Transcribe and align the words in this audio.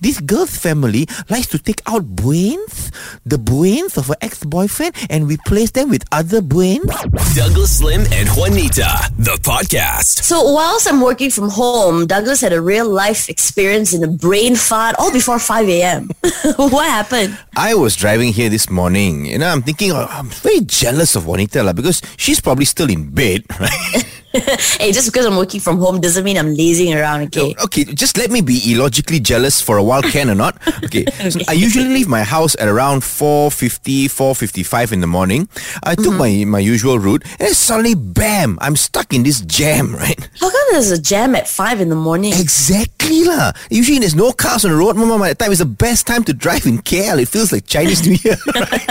this 0.00 0.20
girl's 0.20 0.56
family 0.56 1.06
likes 1.28 1.46
to 1.48 1.58
take 1.58 1.82
out 1.86 2.04
brains, 2.04 2.90
the 3.24 3.38
brains 3.38 3.96
of 3.96 4.08
her 4.08 4.16
ex-boyfriend, 4.20 4.94
and 5.10 5.28
replace 5.28 5.72
them 5.72 5.90
with 5.90 6.04
other 6.10 6.40
brains. 6.40 6.86
Douglas 7.34 7.82
Lim 7.82 8.02
and 8.12 8.28
Juanita, 8.30 9.12
the 9.18 9.36
podcast. 9.42 10.22
So 10.24 10.42
whilst 10.52 10.88
I'm 10.88 11.00
working 11.00 11.30
from 11.30 11.50
home, 11.50 12.06
Douglas 12.06 12.40
had 12.40 12.52
a 12.52 12.60
real 12.60 12.88
life 12.88 13.28
experience 13.28 13.92
in 13.92 14.02
a 14.02 14.08
brain 14.08 14.56
fart 14.56 14.96
all 14.98 15.12
before 15.12 15.38
5 15.38 15.68
a.m. 15.68 16.08
what 16.56 16.86
happened? 16.88 17.38
I 17.56 17.74
was 17.74 17.94
driving 17.96 18.32
here 18.32 18.48
this 18.48 18.70
morning, 18.70 19.26
you 19.26 19.38
know, 19.38 19.48
I'm 19.48 19.62
thinking, 19.62 19.92
oh, 19.92 20.06
I'm 20.08 20.28
very 20.28 20.60
jealous 20.60 21.14
of 21.14 21.26
Juanita 21.26 21.62
la, 21.62 21.72
because 21.72 22.00
she's 22.16 22.40
probably 22.40 22.64
still 22.64 22.88
in 22.90 23.10
bed, 23.10 23.44
right? 23.60 24.19
hey, 24.78 24.92
just 24.92 25.10
because 25.10 25.26
I'm 25.26 25.36
working 25.36 25.60
from 25.60 25.78
home 25.78 26.00
doesn't 26.00 26.22
mean 26.22 26.36
I'm 26.38 26.54
lazing 26.54 26.94
around, 26.94 27.22
okay? 27.24 27.54
Okay, 27.64 27.84
just 27.84 28.16
let 28.16 28.30
me 28.30 28.40
be 28.40 28.60
illogically 28.72 29.18
jealous 29.18 29.60
for 29.60 29.76
a 29.76 29.82
while, 29.82 30.02
can 30.02 30.30
or 30.30 30.34
not? 30.34 30.56
Okay. 30.90 31.04
So 31.30 31.38
I 31.46 31.52
usually 31.52 31.86
leave 31.86 32.08
my 32.08 32.22
house 32.24 32.56
at 32.58 32.66
around 32.66 33.00
4.50, 33.02 34.06
4.55 34.06 34.92
in 34.92 35.00
the 35.00 35.06
morning. 35.06 35.48
I 35.84 35.94
took 35.94 36.14
my, 36.14 36.44
my 36.46 36.58
usual 36.58 36.98
route 36.98 37.22
and 37.38 37.54
suddenly, 37.54 37.94
bam, 37.94 38.58
I'm 38.60 38.74
stuck 38.76 39.12
in 39.12 39.22
this 39.22 39.40
jam, 39.42 39.94
right? 40.02 40.18
How 40.40 40.50
come 40.50 40.66
there's 40.72 40.90
a 40.90 41.00
jam 41.00 41.34
at 41.36 41.46
5 41.46 41.80
in 41.80 41.90
the 41.90 41.96
morning? 41.96 42.32
Exactly 42.34 43.24
lah. 43.24 43.52
Usually 43.70 43.98
there's 43.98 44.16
no 44.16 44.32
cars 44.32 44.64
on 44.64 44.70
the 44.72 44.76
road. 44.76 44.96
Mama, 44.96 45.28
that 45.28 45.38
time 45.38 45.52
is 45.52 45.58
the 45.58 45.66
best 45.66 46.06
time 46.06 46.24
to 46.24 46.32
drive 46.32 46.66
in 46.66 46.78
KL. 46.78 47.20
It 47.20 47.28
feels 47.28 47.52
like 47.52 47.66
Chinese 47.66 48.06
New 48.06 48.16
Year. 48.24 48.36
right? 48.54 48.86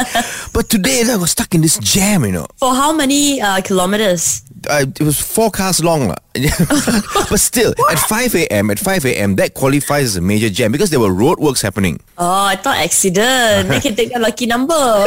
But 0.54 0.70
today 0.70 1.04
I 1.10 1.16
was 1.16 1.32
stuck 1.32 1.54
in 1.56 1.62
this 1.62 1.78
jam, 1.80 2.24
you 2.24 2.32
know. 2.32 2.48
For 2.58 2.74
how 2.74 2.94
many 2.94 3.42
uh, 3.42 3.62
kilometers? 3.62 4.44
Uh, 4.68 4.86
it 4.88 5.02
was 5.02 5.20
four 5.20 5.52
cars 5.52 5.84
long. 5.84 6.10
but 7.30 7.40
still, 7.40 7.74
at 7.92 8.00
5 8.00 8.36
a.m., 8.36 8.70
at 8.70 8.80
5 8.80 9.06
a.m., 9.06 9.36
that 9.36 9.54
qualifies 9.54 10.06
as 10.06 10.16
a 10.18 10.22
major 10.22 10.50
jam 10.50 10.72
because 10.72 10.90
there 10.90 11.00
were 11.00 11.10
roadworks 11.10 11.62
happening. 11.62 12.00
Oh, 12.18 12.46
I 12.46 12.56
thought 12.56 12.78
accident. 12.78 13.70
they 13.70 13.80
can 13.80 13.96
take 13.96 14.16
a 14.16 14.20
lucky 14.20 14.46
number. 14.46 14.74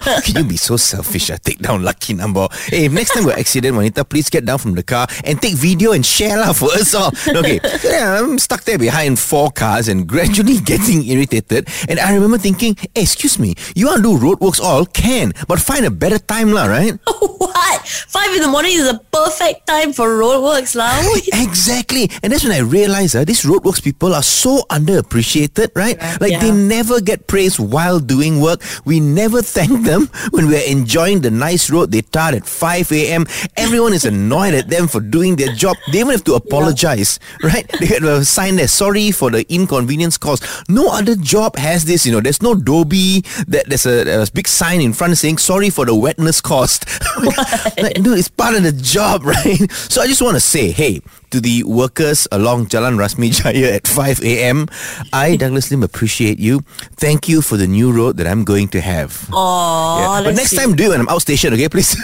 How 0.00 0.20
can 0.20 0.36
you 0.36 0.44
be 0.44 0.56
so 0.56 0.76
selfish? 0.76 1.30
I 1.30 1.36
take 1.36 1.58
down 1.58 1.82
lucky 1.82 2.14
number. 2.14 2.46
Hey, 2.66 2.86
if 2.86 2.92
next 2.92 3.14
time 3.14 3.24
we're 3.24 3.38
accident, 3.38 3.74
Juanita, 3.74 4.04
please 4.04 4.30
get 4.30 4.44
down 4.44 4.58
from 4.58 4.74
the 4.74 4.82
car 4.82 5.06
and 5.24 5.40
take 5.40 5.54
video 5.54 5.92
and 5.92 6.04
share 6.04 6.38
lah 6.38 6.52
for 6.52 6.70
us 6.72 6.94
all. 6.94 7.10
Okay, 7.26 7.58
yeah, 7.82 8.20
I'm 8.20 8.38
stuck 8.38 8.62
there 8.62 8.78
behind 8.78 9.18
four 9.18 9.50
cars 9.50 9.88
and 9.88 10.06
gradually 10.06 10.58
getting 10.64 11.04
irritated. 11.06 11.68
And 11.88 11.98
I 11.98 12.14
remember 12.14 12.38
thinking, 12.38 12.76
hey, 12.94 13.02
excuse 13.02 13.38
me, 13.38 13.54
you 13.74 13.86
want 13.86 14.02
to 14.02 14.02
do 14.02 14.14
roadworks 14.14 14.60
all? 14.60 14.86
Can, 14.86 15.32
but 15.48 15.58
find 15.58 15.84
a 15.84 15.90
better 15.90 16.18
time 16.18 16.52
lah, 16.52 16.66
right? 16.66 16.94
what? 17.06 17.80
5 17.86 18.34
in 18.36 18.42
the 18.42 18.48
morning 18.48 18.59
is 18.68 18.88
a 18.88 18.98
perfect 19.12 19.66
time 19.66 19.92
for 19.92 20.08
roadworks, 20.18 20.74
lah. 20.74 20.90
Exactly. 21.50 22.10
And 22.22 22.32
that's 22.32 22.44
when 22.44 22.52
I 22.52 22.60
realized 22.60 23.16
uh, 23.16 23.24
these 23.24 23.42
roadworks 23.42 23.82
people 23.82 24.14
are 24.14 24.22
so 24.22 24.62
underappreciated, 24.70 25.72
right? 25.74 25.98
Like 26.20 26.40
they 26.40 26.50
never 26.50 27.00
get 27.00 27.26
praised 27.26 27.58
while 27.58 27.98
doing 27.98 28.40
work. 28.40 28.62
We 28.84 29.00
never 29.00 29.42
thank 29.56 29.84
them 29.84 30.08
when 30.30 30.48
we're 30.48 30.66
enjoying 30.66 31.20
the 31.20 31.30
nice 31.30 31.70
road 31.70 31.90
they 31.92 32.02
tar 32.02 32.34
at 32.34 32.46
5 32.46 32.92
a.m. 32.92 33.26
Everyone 33.56 33.92
is 33.92 34.04
annoyed 34.04 34.54
at 34.54 34.68
them 34.68 34.88
for 34.88 35.00
doing 35.00 35.36
their 35.36 35.52
job. 35.52 35.76
They 35.92 36.00
even 36.00 36.12
have 36.12 36.24
to 36.24 36.34
apologize, 36.34 37.18
right? 37.42 37.66
They 37.78 37.86
have 37.86 38.04
a 38.04 38.24
sign 38.24 38.56
there, 38.56 38.68
sorry 38.68 39.10
for 39.10 39.30
the 39.30 39.44
inconvenience 39.52 40.18
caused. 40.18 40.44
No 40.68 40.88
other 40.90 41.16
job 41.16 41.56
has 41.56 41.84
this, 41.84 42.06
you 42.06 42.12
know. 42.12 42.20
There's 42.20 42.42
no 42.42 42.54
Dobi. 42.54 43.24
That 43.46 43.66
there's 43.68 43.86
a, 43.86 44.22
a 44.22 44.26
big 44.32 44.48
sign 44.48 44.80
in 44.80 44.92
front 44.92 45.16
saying 45.18 45.38
sorry 45.38 45.70
for 45.70 45.84
the 45.84 45.94
wetness 45.94 46.40
caused. 46.40 46.86
like, 47.78 47.94
dude, 48.02 48.18
it's 48.18 48.28
part 48.28 48.49
of 48.56 48.62
the 48.62 48.72
job, 48.72 49.24
right? 49.24 49.70
So 49.72 50.00
I 50.00 50.06
just 50.06 50.22
want 50.22 50.36
to 50.36 50.40
say, 50.40 50.70
hey, 50.70 51.00
to 51.30 51.40
the 51.40 51.62
workers 51.64 52.26
along 52.32 52.66
Jalan 52.66 52.96
Rasmi 52.96 53.30
Jaya 53.32 53.74
at 53.74 53.86
5 53.88 54.22
a.m., 54.22 54.68
I, 55.12 55.36
Douglas 55.40 55.70
Lim, 55.70 55.82
appreciate 55.82 56.38
you. 56.38 56.60
Thank 56.96 57.28
you 57.28 57.42
for 57.42 57.56
the 57.56 57.66
new 57.66 57.92
road 57.92 58.16
that 58.18 58.26
I'm 58.26 58.44
going 58.44 58.68
to 58.68 58.80
have. 58.80 59.28
Oh, 59.32 59.98
Yeah. 60.00 60.22
But 60.24 60.34
next 60.36 60.56
time, 60.56 60.74
do 60.76 60.84
it 60.86 60.88
when 60.90 61.00
I'm 61.00 61.06
outstation, 61.06 61.52
okay, 61.54 61.68
please? 61.68 61.94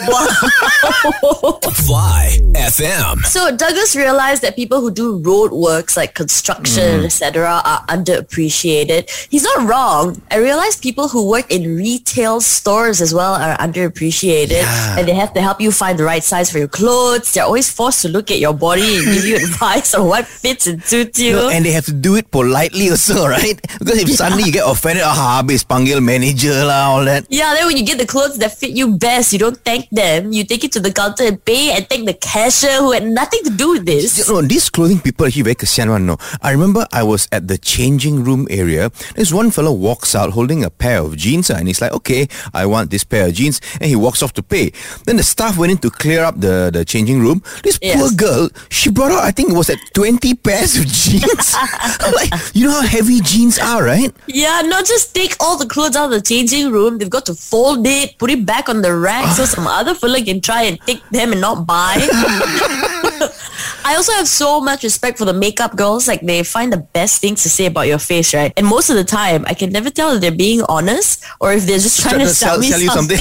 Fly 1.87 2.39
FM. 2.55 3.25
So 3.25 3.55
Douglas 3.56 3.95
realized 3.97 4.43
that 4.43 4.56
people 4.56 4.81
who 4.81 4.91
do 4.91 5.19
road 5.19 5.53
works 5.53 5.97
like 5.97 6.15
construction, 6.15 7.00
mm. 7.03 7.05
etc., 7.05 7.61
are 7.65 7.84
underappreciated. 7.87 9.11
He's 9.31 9.43
not 9.45 9.69
wrong. 9.69 10.21
I 10.31 10.37
realized 10.39 10.83
people 10.83 11.09
who 11.09 11.29
work 11.29 11.50
in 11.50 11.77
retail 11.77 12.41
stores 12.41 13.00
as 13.00 13.12
well 13.15 13.34
are 13.34 13.56
underappreciated, 13.59 14.50
Yeah. 14.62 14.99
and 14.99 15.06
they 15.09 15.15
have 15.15 15.33
to 15.34 15.41
help 15.41 15.61
you 15.61 15.71
find 15.73 15.99
the 15.99 16.05
right 16.05 16.25
size 16.25 16.50
for 16.50 16.59
your 16.59 16.69
clothes. 16.69 17.33
They're 17.34 17.45
always 17.45 17.71
forced 17.71 18.03
to 18.03 18.09
look 18.09 18.31
at 18.31 18.39
your 18.39 18.55
body 18.55 18.97
and 18.97 19.06
give 19.16 19.25
you 19.25 19.37
advice 19.41 19.97
on 19.97 20.06
what 20.06 20.28
fits 20.28 20.69
suits 20.84 21.19
you. 21.19 21.32
No, 21.32 21.49
and 21.49 21.65
they 21.65 21.72
have 21.72 21.88
to 21.88 21.97
do 21.97 22.16
it 22.16 22.31
politely 22.31 22.91
also, 22.91 23.27
right? 23.37 23.56
Because 23.78 24.04
if 24.04 24.09
suddenly 24.12 24.44
you 24.44 24.53
get 24.53 24.69
offended, 24.69 25.04
ah, 25.04 25.41
habis 25.41 25.65
panggil 25.65 26.04
manager 26.04 26.65
lah, 26.65 26.93
all 26.93 27.04
that. 27.04 27.25
yeah, 27.32 27.55
then 27.56 27.66
when 27.66 27.76
you 27.76 27.84
get 27.84 27.99
the 27.99 28.06
clothes 28.06 28.37
that 28.38 28.53
fit 28.53 28.76
you 28.76 28.97
best, 28.97 29.32
you 29.32 29.38
don't 29.41 29.56
thank 29.65 29.88
them. 29.91 30.32
You 30.32 30.44
take 30.44 30.65
it 30.65 30.72
to 30.76 30.81
the 30.81 30.93
counter 30.93 31.25
and 31.25 31.41
pay 31.41 31.72
and 31.72 31.88
thank 31.88 32.05
the 32.05 32.15
cashier 32.15 32.84
who 32.84 32.93
had 32.93 33.05
nothing 33.09 33.41
to 33.44 33.50
do 33.50 33.72
with 33.72 33.87
this. 33.87 34.19
You 34.19 34.28
know, 34.28 34.43
these 34.43 34.69
clothing 34.69 35.00
people 35.00 35.25
are 35.25 35.28
actually 35.28 35.49
very 35.49 35.56
kasihan 35.56 35.88
one, 35.88 36.06
no. 36.06 36.16
I 36.43 36.53
remember 36.53 36.87
I 36.93 37.03
was 37.03 37.28
at 37.32 37.49
the 37.49 37.56
changing 37.59 38.25
room 38.25 38.47
area. 38.50 38.91
This 39.15 39.32
one 39.32 39.50
fellow 39.50 39.72
walks 39.72 40.15
out 40.15 40.31
holding 40.31 40.65
a 40.65 40.71
pair 40.71 41.00
of 41.00 41.16
jeans 41.16 41.50
ah, 41.50 41.56
and 41.56 41.69
he's 41.69 41.81
like, 41.81 41.93
okay, 41.93 42.28
I 42.53 42.66
want 42.66 42.91
this 42.91 43.05
pair 43.05 43.28
of 43.28 43.34
jeans. 43.34 43.60
And 43.81 43.88
he 43.88 43.97
walks 43.97 44.22
off 44.22 44.32
to 44.34 44.43
pay. 44.43 44.72
Then 45.06 45.16
the 45.16 45.22
staff 45.22 45.56
went 45.56 45.72
in 45.72 45.78
to 45.78 45.91
clear 45.91 46.25
up 46.25 46.41
the, 46.41 46.71
the 46.72 46.84
changing 46.84 47.21
room. 47.21 47.43
This 47.62 47.78
poor 47.78 48.10
girl, 48.12 48.49
she 48.69 48.91
brought 48.91 49.06
out, 49.12 49.25
I 49.25 49.31
think 49.31 49.50
it 49.50 49.56
was 49.56 49.71
at 49.71 49.78
20 49.94 50.34
pairs 50.34 50.77
of 50.77 50.87
jeans. 50.87 51.55
Like, 52.06 52.31
you 52.55 52.67
know 52.67 52.81
how 52.81 52.87
heavy 52.87 53.21
jeans 53.21 53.59
are, 53.59 53.83
right? 53.83 54.15
Yeah, 54.27 54.62
not 54.65 54.87
just 54.87 55.15
take 55.15 55.34
all 55.41 55.59
the 55.59 55.67
clothes 55.67 55.97
out 55.97 56.06
of 56.06 56.11
the 56.12 56.21
changing 56.21 56.71
room. 56.71 56.99
They've 56.99 57.11
got 57.11 57.27
to 57.27 57.34
fold 57.34 57.87
it, 57.87 58.17
put 58.19 58.31
it 58.31 58.47
back 58.47 58.69
on 58.69 58.83
the 58.83 58.94
rack 58.94 59.34
so 59.34 59.43
ah. 59.43 59.47
some 59.47 59.67
other 59.67 59.94
fella 59.94 60.22
can 60.22 60.41
try 60.41 60.62
and 60.62 60.81
take 60.83 61.03
them 61.11 61.33
and 61.33 61.41
not 61.41 61.67
buy. 61.67 61.97
I 63.84 63.94
also 63.97 64.12
have 64.12 64.28
so 64.28 64.61
much 64.61 64.83
respect 64.83 65.19
for 65.19 65.25
the 65.25 65.33
makeup 65.33 65.77
girls. 65.77 66.09
Like 66.09 66.21
they 66.21 66.43
find 66.43 66.73
the 66.73 66.78
best 66.78 67.21
things 67.21 67.43
to 67.43 67.49
say 67.49 67.67
about 67.67 67.87
your 67.87 67.99
face, 67.99 68.34
right? 68.34 68.53
And 68.56 68.67
most 68.67 68.91
of 68.91 68.97
the 68.97 69.05
time, 69.05 69.44
I 69.47 69.55
can 69.55 69.71
never 69.71 69.91
tell 69.91 70.15
if 70.15 70.21
they're 70.21 70.33
being 70.33 70.62
honest 70.69 71.25
or 71.41 71.53
if 71.53 71.67
they're 71.67 71.78
just 71.78 72.00
trying 72.00 72.21
to 72.21 72.28
sell, 72.28 72.59
me 72.59 72.69
you 72.69 72.91
something. 72.91 73.19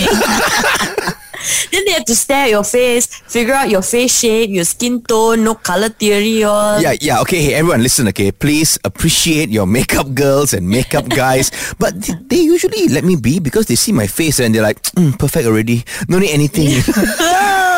then 1.72 1.84
they 1.86 1.92
have 1.92 2.06
to 2.06 2.16
stare 2.16 2.46
at 2.46 2.50
your 2.50 2.64
face, 2.64 3.06
figure 3.28 3.54
out 3.54 3.70
your 3.70 3.82
face 3.82 4.20
shape, 4.20 4.50
your 4.50 4.66
skin 4.66 5.02
tone, 5.02 5.44
no 5.44 5.56
color 5.56 5.90
theory 5.90 6.44
or 6.44 6.80
Yeah, 6.80 6.94
yeah, 7.02 7.22
okay. 7.22 7.42
Hey, 7.42 7.54
everyone, 7.56 7.82
listen, 7.84 8.08
okay. 8.10 8.32
Please 8.32 8.78
appreciate 8.84 9.50
your 9.50 9.66
makeup 9.78 10.14
girls 10.14 10.54
and 10.54 10.68
makeup 10.68 11.10
guys. 11.10 11.52
but 11.80 11.94
th- 12.04 12.18
they 12.28 12.40
usually 12.42 12.88
let 12.90 13.04
me 13.04 13.16
be 13.16 13.40
because 13.40 13.66
they 13.68 13.76
see 13.76 13.92
my 13.92 14.08
face 14.08 14.40
and 14.40 14.54
they're 14.54 14.64
like, 14.66 14.82
mm, 14.98 15.18
perfect 15.20 15.46
already. 15.48 15.84
No 16.08 16.20
need 16.20 16.32
anything. 16.32 16.82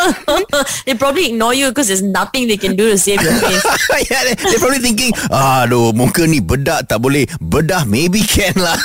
they 0.86 0.94
probably 0.96 1.30
ignore 1.32 1.54
you 1.54 1.70
because 1.70 1.88
there's 1.88 2.04
nothing 2.04 2.48
they 2.48 2.58
can 2.58 2.76
do 2.76 2.90
to 2.92 2.98
save 2.98 3.22
your 3.22 3.34
face. 3.34 3.64
yeah, 4.12 4.24
they, 4.24 4.36
they're 4.36 4.60
probably 4.60 4.80
thinking, 4.80 5.12
aduh, 5.32 5.94
muka 5.96 6.28
ni 6.28 6.40
bedak 6.40 6.88
tak 6.88 7.00
boleh. 7.02 7.26
Bedah 7.42 7.88
maybe 7.88 8.22
can 8.22 8.54
lah. 8.56 8.78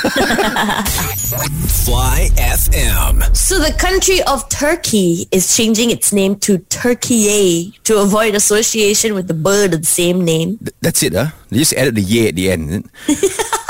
Fly 1.83 2.29
FM. 2.39 3.23
So 3.35 3.59
the 3.59 3.73
country 3.75 4.21
of 4.23 4.47
Turkey 4.49 5.27
is 5.31 5.55
changing 5.55 5.89
its 5.91 6.13
name 6.13 6.35
to 6.47 6.59
Turkey 6.71 7.27
eh, 7.27 7.71
to 7.83 7.99
avoid 7.99 8.35
association 8.35 9.13
with 9.13 9.27
the 9.27 9.33
bird 9.35 9.73
of 9.73 9.81
the 9.81 9.89
same 9.89 10.23
name. 10.23 10.57
Th- 10.63 10.75
That's 10.81 11.03
it, 11.03 11.13
huh? 11.13 11.35
They 11.49 11.59
just 11.59 11.73
added 11.73 11.95
the 11.95 12.01
ye 12.01 12.27
at 12.29 12.35
the 12.35 12.51
end. 12.51 12.89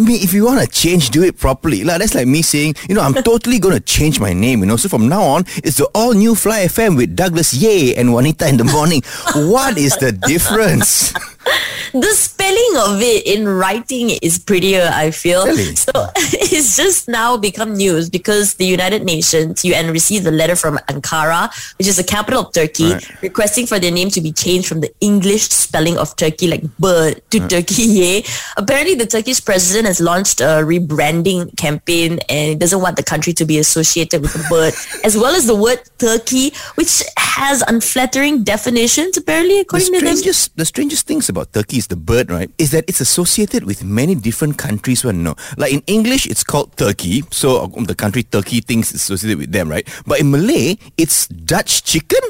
I 0.00 0.02
mean, 0.02 0.22
if 0.22 0.32
you 0.32 0.46
want 0.46 0.60
to 0.60 0.66
change, 0.66 1.10
do 1.10 1.22
it 1.22 1.36
properly. 1.36 1.84
Like, 1.84 1.98
that's 1.98 2.14
like 2.14 2.26
me 2.26 2.40
saying, 2.40 2.76
you 2.88 2.94
know, 2.94 3.02
I'm 3.02 3.12
totally 3.22 3.58
going 3.58 3.74
to 3.74 3.80
change 3.80 4.18
my 4.18 4.32
name, 4.32 4.60
you 4.60 4.66
know. 4.66 4.76
So 4.76 4.88
from 4.88 5.10
now 5.10 5.22
on, 5.22 5.44
it's 5.56 5.76
the 5.76 5.90
all 5.94 6.14
new 6.14 6.34
Fly 6.34 6.64
FM 6.64 6.96
with 6.96 7.14
Douglas 7.14 7.52
Ye 7.52 7.94
and 7.94 8.10
Juanita 8.10 8.48
in 8.48 8.56
the 8.56 8.64
morning. 8.64 9.02
what 9.34 9.76
is 9.76 9.94
the 9.98 10.12
difference? 10.12 11.12
The 11.92 12.12
spelling 12.14 12.74
of 12.86 13.00
it 13.02 13.26
in 13.26 13.48
writing 13.48 14.10
is 14.22 14.38
prettier, 14.38 14.88
I 14.92 15.10
feel. 15.10 15.44
Really? 15.46 15.74
So 15.76 15.90
it's 16.54 16.76
just 16.76 17.08
now 17.08 17.36
become 17.36 17.74
news 17.76 18.08
because 18.08 18.54
the 18.54 18.64
United 18.66 19.02
Nations, 19.04 19.64
UN, 19.64 19.90
received 19.90 20.26
a 20.26 20.30
letter 20.30 20.54
from 20.56 20.78
Ankara, 20.88 21.50
which 21.78 21.88
is 21.88 21.96
the 21.96 22.04
capital 22.04 22.46
of 22.46 22.52
Turkey, 22.52 22.92
Right. 22.92 23.22
requesting 23.22 23.66
for 23.66 23.78
their 23.78 23.90
name 23.90 24.08
to 24.10 24.20
be 24.20 24.30
changed 24.32 24.68
from 24.68 24.80
the 24.80 24.92
English 25.00 25.48
spelling 25.48 25.98
of 25.98 26.14
Turkey, 26.16 26.46
like 26.46 26.62
bird, 26.78 27.22
to 27.30 27.40
Türkiye. 27.40 28.22
Apparently, 28.56 28.94
the 28.94 29.06
Turkish 29.06 29.44
president 29.44 29.86
has 29.86 30.00
launched 30.00 30.40
a 30.40 30.62
rebranding 30.62 31.56
campaign 31.56 32.20
and 32.28 32.60
doesn't 32.60 32.80
want 32.80 32.96
the 32.96 33.02
country 33.02 33.32
to 33.32 33.44
be 33.44 33.58
associated 33.58 34.22
with 34.22 34.32
the 34.34 34.44
bird, 34.48 34.74
as 35.04 35.16
well 35.16 35.34
as 35.34 35.46
the 35.46 35.54
word 35.56 35.80
Turkey, 35.98 36.52
which 36.76 37.02
has 37.18 37.62
unflattering 37.66 38.44
definitions, 38.44 39.16
apparently, 39.16 39.56
The 39.56 39.60
according 39.62 39.92
to 39.94 40.00
them. 40.00 40.16
the 40.56 40.64
strangest 40.64 41.06
things 41.06 41.28
about 41.28 41.52
Turkey 41.52 41.79
turkeys, 41.80 41.86
the 41.86 41.96
bird, 41.96 42.30
right, 42.30 42.50
is 42.58 42.70
that 42.70 42.84
it's 42.88 43.00
associated 43.00 43.64
with 43.64 43.84
many 43.84 44.14
different 44.14 44.58
countries. 44.58 45.04
Well, 45.04 45.14
no, 45.14 45.34
like 45.56 45.72
in 45.72 45.82
English, 45.86 46.26
it's 46.26 46.44
called 46.44 46.76
turkey, 46.76 47.22
so 47.30 47.64
um, 47.64 47.84
the 47.84 47.94
country 47.94 48.22
Turkey 48.22 48.60
thinks 48.60 48.92
it's 48.92 49.04
associated 49.04 49.38
with 49.38 49.52
them, 49.52 49.68
right? 49.68 49.86
But 50.06 50.20
in 50.20 50.30
Malay, 50.30 50.76
it's 50.96 51.28
Dutch 51.28 51.84
chicken. 51.84 52.20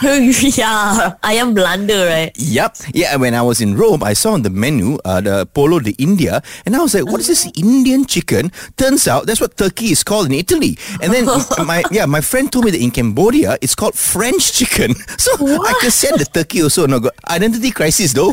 yeah, 0.02 1.16
ayam 1.24 1.54
Belanda, 1.54 2.06
right? 2.06 2.32
Yep. 2.36 2.94
Yeah, 2.94 3.16
when 3.16 3.34
I 3.34 3.42
was 3.42 3.60
in 3.60 3.76
Rome, 3.76 4.02
I 4.02 4.12
saw 4.12 4.32
on 4.32 4.42
the 4.42 4.50
menu 4.50 4.98
uh, 5.04 5.20
the 5.20 5.46
Polo 5.46 5.80
de 5.80 5.94
India, 5.98 6.42
and 6.66 6.76
I 6.76 6.80
was 6.80 6.94
like, 6.94 7.06
what 7.06 7.20
is 7.20 7.26
this 7.26 7.48
Indian 7.56 8.04
chicken? 8.04 8.50
Turns 8.76 9.08
out 9.08 9.26
that's 9.26 9.40
what 9.40 9.56
turkey 9.56 9.90
is 9.90 10.04
called 10.04 10.26
in 10.26 10.34
Italy. 10.34 10.78
And 11.02 11.12
then 11.12 11.26
my 11.66 11.82
yeah, 11.90 12.06
my 12.06 12.20
friend 12.20 12.50
told 12.50 12.66
me 12.66 12.70
that 12.72 12.82
in 12.82 12.90
Cambodia, 12.90 13.58
it's 13.60 13.74
called 13.74 13.94
French 13.94 14.52
chicken. 14.52 14.94
So 15.18 15.34
I 15.34 15.74
could 15.80 15.92
send 15.92 16.20
the 16.20 16.24
turkey 16.24 16.62
also. 16.62 16.86
No, 16.86 17.00
got 17.00 17.12
identity 17.26 17.70
crisis 17.70 18.12
though. 18.12 18.32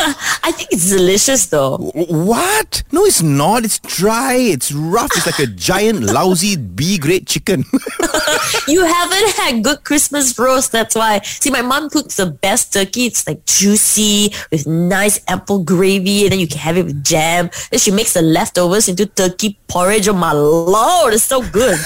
I 0.42 0.52
think 0.52 0.68
it's 0.72 0.90
delicious 0.90 1.46
though. 1.46 1.76
what? 1.76 2.82
No, 2.92 3.04
it's 3.04 3.22
not. 3.22 3.64
It's 3.64 3.78
dry. 3.80 4.34
It's 4.34 4.72
rough. 4.72 5.10
It's 5.16 5.26
like 5.26 5.38
a 5.38 5.46
giant, 5.68 6.00
lousy 6.02 6.56
B 6.56 6.98
grade 6.98 7.26
chicken. 7.26 7.64
You 8.66 8.84
haven't 8.84 9.30
had 9.36 9.64
good 9.64 9.84
Christmas 9.84 10.38
roast, 10.38 10.72
that's 10.72 10.94
why. 10.94 11.20
See, 11.22 11.50
my 11.50 11.62
mom 11.62 11.90
cooks 11.90 12.16
the 12.16 12.26
best 12.26 12.72
turkey. 12.72 13.06
It's 13.06 13.26
like 13.26 13.44
juicy 13.44 14.32
with 14.50 14.66
nice 14.66 15.20
apple 15.28 15.62
gravy, 15.64 16.24
and 16.24 16.32
then 16.32 16.40
you 16.40 16.46
can 16.48 16.58
have 16.58 16.76
it 16.76 16.84
with 16.84 17.02
jam. 17.04 17.50
Then 17.70 17.78
she 17.80 17.90
makes 17.90 18.12
the 18.14 18.22
leftovers 18.22 18.88
into 18.88 19.06
turkey 19.06 19.58
porridge. 19.68 20.08
Oh 20.08 20.12
my 20.14 20.32
lord, 20.32 21.14
it's 21.14 21.24
so 21.24 21.42
good. 21.42 21.78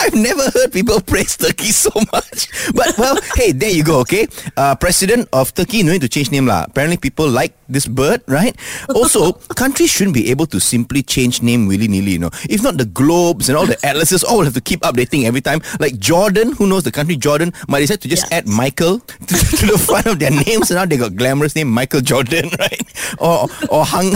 I've 0.00 0.14
never 0.14 0.42
heard 0.54 0.72
people 0.72 1.00
praise 1.00 1.36
Turkey 1.36 1.70
so 1.72 1.90
much. 2.12 2.48
But 2.74 2.96
well, 2.98 3.18
hey, 3.36 3.52
there 3.52 3.70
you 3.70 3.82
go. 3.84 4.00
Okay, 4.00 4.26
uh, 4.56 4.74
president 4.76 5.28
of 5.32 5.52
Turkey, 5.54 5.82
no 5.82 5.92
need 5.92 6.02
to 6.02 6.08
change 6.08 6.30
name 6.30 6.46
lah. 6.46 6.64
Apparently, 6.68 6.96
people 6.96 7.28
like 7.28 7.54
this 7.68 7.86
bird, 7.86 8.22
right? 8.26 8.54
Also, 8.94 9.32
countries 9.58 9.90
shouldn't 9.90 10.14
be 10.14 10.30
able 10.30 10.46
to 10.46 10.60
simply 10.60 11.02
change 11.02 11.42
name 11.42 11.66
willy 11.66 11.88
nilly. 11.88 12.12
You 12.12 12.18
know, 12.28 12.30
if 12.48 12.62
not, 12.62 12.76
the 12.78 12.84
globes 12.86 13.48
and 13.48 13.56
all 13.58 13.66
the 13.66 13.78
atlases 13.84 14.22
all 14.22 14.38
will 14.38 14.44
have 14.46 14.54
to 14.54 14.60
keep 14.60 14.80
updating 14.82 15.24
every 15.24 15.40
time. 15.40 15.60
Like 15.80 15.98
Jordan, 15.98 16.52
who 16.52 16.66
knows 16.66 16.84
the 16.84 16.92
country 16.92 17.16
Jordan, 17.16 17.52
might 17.68 17.80
decide 17.80 18.00
to 18.02 18.08
just 18.08 18.24
Yes. 18.30 18.32
add 18.32 18.46
Michael 18.48 19.00
to, 19.00 19.34
to 19.60 19.64
the 19.74 19.78
front 19.78 20.06
of 20.06 20.18
their 20.18 20.30
names, 20.30 20.70
and 20.70 20.78
now 20.78 20.86
they 20.86 20.96
got 20.96 21.14
glamorous 21.16 21.54
name 21.56 21.68
Michael 21.70 22.00
Jordan, 22.00 22.48
right? 22.58 22.82
Or 23.18 23.48
or 23.70 23.84
Hung- 23.84 24.14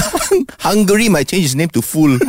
Hungary 0.60 1.08
might 1.08 1.28
change 1.28 1.42
his 1.42 1.56
name 1.56 1.68
to 1.74 1.82
Fool. 1.82 2.18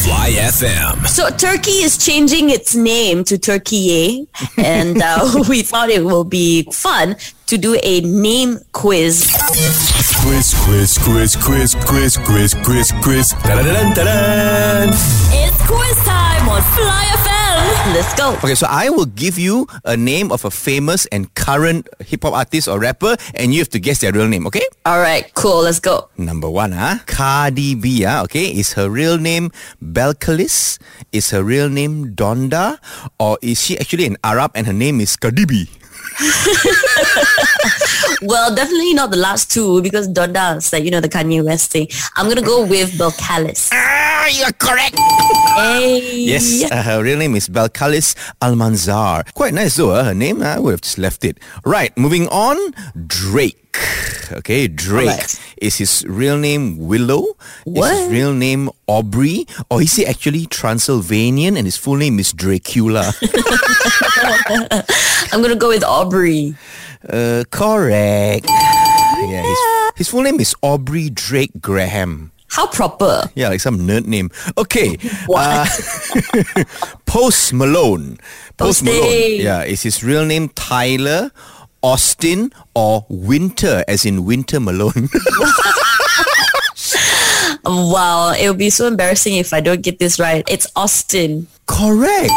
Fly 0.00 0.30
FM. 0.50 0.89
So 1.06 1.28
Turkey 1.30 1.82
is 1.82 1.98
changing 1.98 2.50
its 2.50 2.74
name 2.74 3.24
to 3.24 3.38
Türkiye, 3.38 4.26
and 4.56 5.00
uh, 5.02 5.44
we 5.48 5.62
thought 5.62 5.90
it 5.90 6.04
will 6.04 6.24
be 6.24 6.62
fun 6.72 7.16
to 7.46 7.58
do 7.58 7.78
a 7.82 8.00
name 8.02 8.58
quiz. 8.72 9.26
Quiz, 10.20 10.52
quiz, 10.52 10.98
quiz, 10.98 11.32
quiz, 11.36 11.70
quiz, 11.88 12.12
quiz, 12.20 12.52
quiz, 12.62 12.92
quiz. 13.02 13.26
Da-da-da-dun-da-dun. 13.40 14.92
It's 15.32 15.56
quiz 15.64 15.96
time 16.04 16.44
on 16.48 16.60
Fly 16.76 17.04
FM. 17.24 17.94
Let's 17.96 18.12
go. 18.14 18.36
Okay, 18.44 18.54
so 18.54 18.66
I 18.68 18.90
will 18.90 19.08
give 19.08 19.38
you 19.38 19.66
a 19.84 19.96
name 19.96 20.30
of 20.30 20.44
a 20.44 20.50
famous 20.50 21.06
and 21.06 21.32
current 21.34 21.88
hip 22.04 22.22
hop 22.22 22.34
artist 22.34 22.68
or 22.68 22.78
rapper, 22.78 23.16
and 23.34 23.54
you 23.54 23.60
have 23.60 23.70
to 23.70 23.80
guess 23.80 24.00
their 24.04 24.12
real 24.12 24.28
name, 24.28 24.46
okay? 24.46 24.62
All 24.84 25.00
right, 25.00 25.32
cool. 25.34 25.64
Let's 25.64 25.80
go. 25.80 26.10
Number 26.18 26.50
one, 26.50 26.72
ah, 26.76 27.00
Cardi 27.06 27.74
B, 27.74 28.04
ah, 28.04 28.22
okay? 28.28 28.52
Is 28.52 28.74
her 28.74 28.90
real 28.90 29.16
name 29.16 29.50
Belcalis? 29.82 30.78
Is 31.12 31.30
her 31.30 31.42
real 31.42 31.70
name 31.70 32.12
Donda? 32.14 32.76
Or 33.18 33.38
is 33.40 33.60
she 33.64 33.78
actually 33.80 34.04
an 34.04 34.18
Arab 34.22 34.52
and 34.54 34.66
her 34.66 34.76
name 34.76 35.00
is 35.00 35.16
Cardi 35.16 35.46
B? 35.46 35.68
Well, 38.22 38.54
definitely 38.54 38.92
not 38.92 39.10
the 39.10 39.16
last 39.16 39.50
two 39.50 39.80
because 39.80 40.06
Donda 40.08 40.58
is 40.58 40.72
like, 40.72 40.84
you 40.84 40.90
know, 40.90 41.00
the 41.00 41.08
Kanye 41.08 41.42
West 41.42 41.72
thing. 41.72 41.88
I'm 42.16 42.26
going 42.26 42.36
to 42.36 42.42
go 42.44 42.66
with 42.66 42.92
Belcalis. 42.92 43.70
Ah, 43.72 44.26
you're 44.28 44.52
correct! 44.52 44.96
Hey. 45.56 46.24
Yes, 46.26 46.70
uh, 46.70 46.82
her 46.82 47.02
real 47.02 47.16
name 47.18 47.34
is 47.34 47.48
Belcalis 47.48 48.14
Almanzar. 48.42 49.32
Quite 49.34 49.54
nice 49.54 49.76
though, 49.76 49.90
uh, 49.92 50.04
her 50.04 50.14
name. 50.14 50.42
I 50.42 50.58
would 50.58 50.72
have 50.72 50.80
just 50.82 50.98
left 50.98 51.24
it. 51.24 51.38
Right, 51.64 51.96
moving 51.96 52.28
on. 52.28 52.74
Drake. 53.06 53.56
Okay, 54.32 54.68
Drake. 54.68 55.08
Alright. 55.08 55.49
Is 55.60 55.76
his 55.76 56.04
real 56.08 56.38
name 56.38 56.78
Willow? 56.78 57.36
Is 57.68 57.74
his 57.76 57.84
What? 57.84 58.10
real 58.10 58.32
name 58.32 58.70
Aubrey? 58.88 59.46
Or 59.70 59.82
is 59.82 59.94
he 59.96 60.06
actually 60.06 60.46
Transylvanian 60.46 61.56
and 61.56 61.66
his 61.66 61.76
full 61.76 61.96
name 61.96 62.18
is 62.18 62.32
Dracula? 62.32 63.12
I'm 65.32 65.40
going 65.42 65.50
to 65.52 65.56
go 65.60 65.68
with 65.68 65.84
Aubrey. 65.84 66.54
uh, 67.08 67.44
correct. 67.50 68.46
Yeah, 68.48 69.42
his, 69.44 69.58
his 69.96 70.08
full 70.08 70.22
name 70.22 70.40
is 70.40 70.54
Aubrey 70.62 71.10
Drake 71.10 71.52
Graham. 71.60 72.32
How 72.50 72.66
proper. 72.66 73.30
Yeah, 73.36 73.48
like 73.50 73.60
some 73.60 73.78
nerd 73.86 74.06
name. 74.06 74.30
Okay. 74.58 74.96
What? 75.26 75.44
uh, 75.46 76.64
Post 77.06 77.52
Malone. 77.52 78.18
Post 78.56 78.82
Malone. 78.82 79.38
Yeah, 79.40 79.62
is 79.62 79.82
his 79.82 80.02
real 80.02 80.24
name 80.24 80.48
Tyler, 80.56 81.30
Austin, 81.82 82.52
or 82.74 83.06
Winter, 83.08 83.84
as 83.88 84.04
in 84.04 84.24
Winter 84.24 84.60
Malone? 84.60 85.08
Wow, 87.64 88.32
it 88.32 88.48
would 88.48 88.58
be 88.58 88.70
so 88.70 88.86
embarrassing 88.86 89.36
if 89.36 89.52
I 89.52 89.60
don't 89.60 89.82
get 89.82 89.98
this 89.98 90.18
right. 90.18 90.44
It's 90.48 90.66
Austin. 90.74 91.46
Correct. 91.66 92.32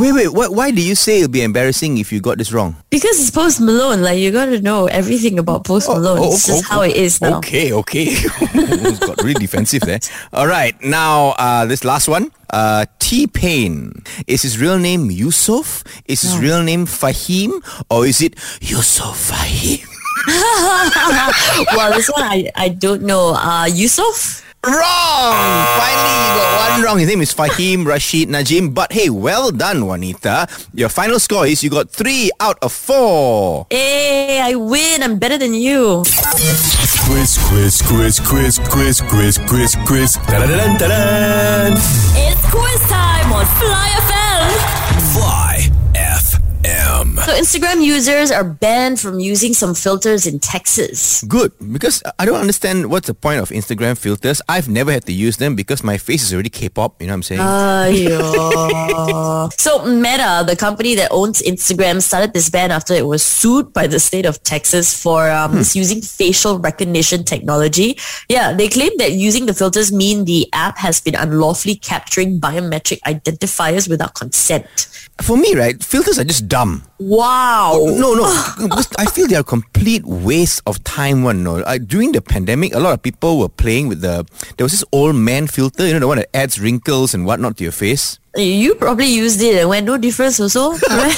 Wait, 0.00 0.12
wait. 0.12 0.28
What, 0.28 0.52
why 0.52 0.70
do 0.72 0.82
you 0.82 0.94
say 0.96 1.18
it'll 1.20 1.30
be 1.30 1.42
embarrassing 1.42 1.98
if 1.98 2.12
you 2.12 2.20
got 2.20 2.38
this 2.38 2.52
wrong? 2.52 2.74
Because 2.90 3.20
it's 3.20 3.30
Post 3.30 3.60
Malone. 3.60 4.02
Like, 4.02 4.18
you 4.18 4.32
got 4.32 4.46
to 4.46 4.60
know 4.60 4.86
everything 4.86 5.38
about 5.38 5.64
Post 5.64 5.88
Malone. 5.88 6.18
Oh, 6.18 6.32
it's 6.32 6.46
just 6.46 6.64
how 6.64 6.82
it 6.82 6.96
is 6.96 7.20
now. 7.20 7.38
Okay, 7.38 7.72
okay. 7.72 8.08
Almost 8.54 9.02
got 9.02 9.22
really 9.22 9.34
defensive 9.34 9.82
there. 9.82 10.00
All 10.32 10.48
right, 10.48 10.74
now 10.82 11.34
uh, 11.38 11.66
this 11.66 11.84
last 11.84 12.08
one. 12.08 12.32
Uh, 12.50 12.86
T 12.98 13.26
Pain. 13.26 14.02
Is 14.26 14.42
his 14.42 14.58
real 14.58 14.78
name 14.78 15.10
Yusuf? 15.10 15.84
Is 16.06 16.22
his 16.22 16.38
real 16.38 16.62
name 16.62 16.86
Faheem? 16.86 17.62
Or 17.90 18.06
is 18.06 18.20
it 18.20 18.34
Yusuf 18.60 19.30
Faheem? 19.30 19.86
well, 21.76 21.92
this 21.92 22.08
one 22.10 22.22
I, 22.22 22.50
I 22.56 22.68
don't 22.68 23.02
know. 23.02 23.34
Uh, 23.34 23.66
Yusuf? 23.66 24.44
Wrong! 24.64 25.36
Ah. 25.36 25.76
Finally, 25.76 26.16
you 26.24 26.30
got 26.40 26.70
one 26.72 26.82
wrong. 26.82 26.98
His 26.98 27.08
name 27.08 27.20
is 27.20 27.34
Faheem 27.34 27.84
Rasheed 27.84 28.26
Najm. 28.26 28.72
But 28.72 28.92
hey, 28.92 29.10
well 29.10 29.50
done, 29.50 29.84
Juanita. 29.84 30.48
Your 30.72 30.88
final 30.88 31.18
score 31.18 31.46
is 31.46 31.62
you 31.62 31.68
got 31.68 31.90
three 31.90 32.30
out 32.40 32.56
of 32.62 32.72
four. 32.72 33.66
Hey, 33.70 34.40
I 34.40 34.54
win. 34.54 35.02
I'm 35.02 35.18
better 35.18 35.36
than 35.36 35.52
you. 35.52 36.02
Quiz, 37.04 37.36
quiz, 37.48 37.82
quiz, 37.82 38.20
quiz, 38.20 38.58
quiz, 38.58 39.00
quiz, 39.02 39.38
quiz, 39.38 39.76
quiz. 39.84 40.14
Da-da-da-dun-da-dun. 40.26 41.72
It's 42.16 42.40
quiz 42.48 42.80
time 42.88 43.32
on 43.32 43.44
Fly 43.44 43.88
FM. 44.08 44.48
Fly 45.12 45.73
So 47.14 47.32
Instagram 47.32 47.82
users 47.82 48.30
are 48.30 48.42
banned 48.42 48.98
from 48.98 49.20
using 49.20 49.54
some 49.54 49.74
filters 49.74 50.26
in 50.26 50.40
Texas. 50.40 51.22
Good, 51.22 51.52
because 51.72 52.02
I 52.18 52.26
don't 52.26 52.40
understand 52.40 52.90
what's 52.90 53.06
the 53.06 53.14
point 53.14 53.40
of 53.40 53.50
Instagram 53.50 53.96
filters. 53.96 54.42
I've 54.48 54.68
never 54.68 54.90
had 54.90 55.06
to 55.06 55.12
use 55.12 55.36
them 55.36 55.54
because 55.54 55.84
my 55.84 55.96
face 55.96 56.22
is 56.24 56.34
already 56.34 56.50
K-pop. 56.50 57.00
You 57.00 57.06
know 57.06 57.12
what 57.12 57.16
I'm 57.16 57.22
saying? 57.22 57.40
So 59.58 59.84
Meta, 59.86 60.44
the 60.46 60.56
company 60.56 60.94
that 60.96 61.08
owns 61.10 61.40
Instagram, 61.42 62.02
started 62.02 62.32
this 62.34 62.50
ban 62.50 62.70
after 62.70 62.94
it 62.94 63.06
was 63.06 63.22
sued 63.22 63.72
by 63.72 63.86
the 63.86 64.00
state 64.00 64.26
of 64.26 64.42
Texas 64.42 65.00
for 65.00 65.30
um, 65.30 65.54
misusing 65.54 66.02
facial 66.02 66.58
recognition 66.58 67.24
technology. 67.24 67.98
Yeah, 68.28 68.52
they 68.52 68.68
claim 68.68 68.92
that 68.98 69.12
using 69.12 69.46
the 69.46 69.54
filters 69.54 69.92
mean 69.92 70.24
the 70.24 70.48
app 70.52 70.78
has 70.78 71.00
been 71.00 71.14
unlawfully 71.14 71.76
capturing 71.76 72.40
biometric 72.40 73.00
identifiers 73.06 73.88
without 73.88 74.14
consent. 74.14 74.88
For 75.22 75.36
me, 75.36 75.54
right, 75.54 75.82
filters 75.82 76.18
are 76.18 76.24
just 76.24 76.48
dumb. 76.48 76.82
Wow. 76.98 77.72
Oh, 77.74 77.96
no, 77.98 78.14
no, 78.14 78.66
because 78.66 78.88
I 78.98 79.06
feel 79.06 79.26
they 79.26 79.36
are 79.36 79.40
a 79.40 79.44
complete 79.44 80.04
waste 80.04 80.62
of 80.66 80.82
time. 80.84 81.22
One, 81.22 81.44
no. 81.44 81.64
I, 81.64 81.78
during 81.78 82.12
the 82.12 82.20
pandemic, 82.20 82.74
a 82.74 82.80
lot 82.80 82.94
of 82.94 83.02
people 83.02 83.38
were 83.38 83.48
playing 83.48 83.88
with 83.88 84.00
the. 84.00 84.26
There 84.56 84.64
was 84.64 84.72
this 84.72 84.84
old 84.92 85.16
man 85.16 85.46
filter, 85.46 85.86
you 85.86 85.92
know, 85.94 86.00
the 86.00 86.06
one 86.08 86.18
that 86.18 86.34
adds 86.34 86.60
wrinkles 86.60 87.14
and 87.14 87.26
whatnot 87.26 87.56
to 87.58 87.64
your 87.64 87.72
face. 87.72 88.18
You 88.36 88.74
probably 88.74 89.06
used 89.06 89.40
it 89.40 89.60
and 89.60 89.68
went 89.68 89.86
no 89.86 89.96
difference 89.96 90.40
also, 90.40 90.72
right? 90.90 91.16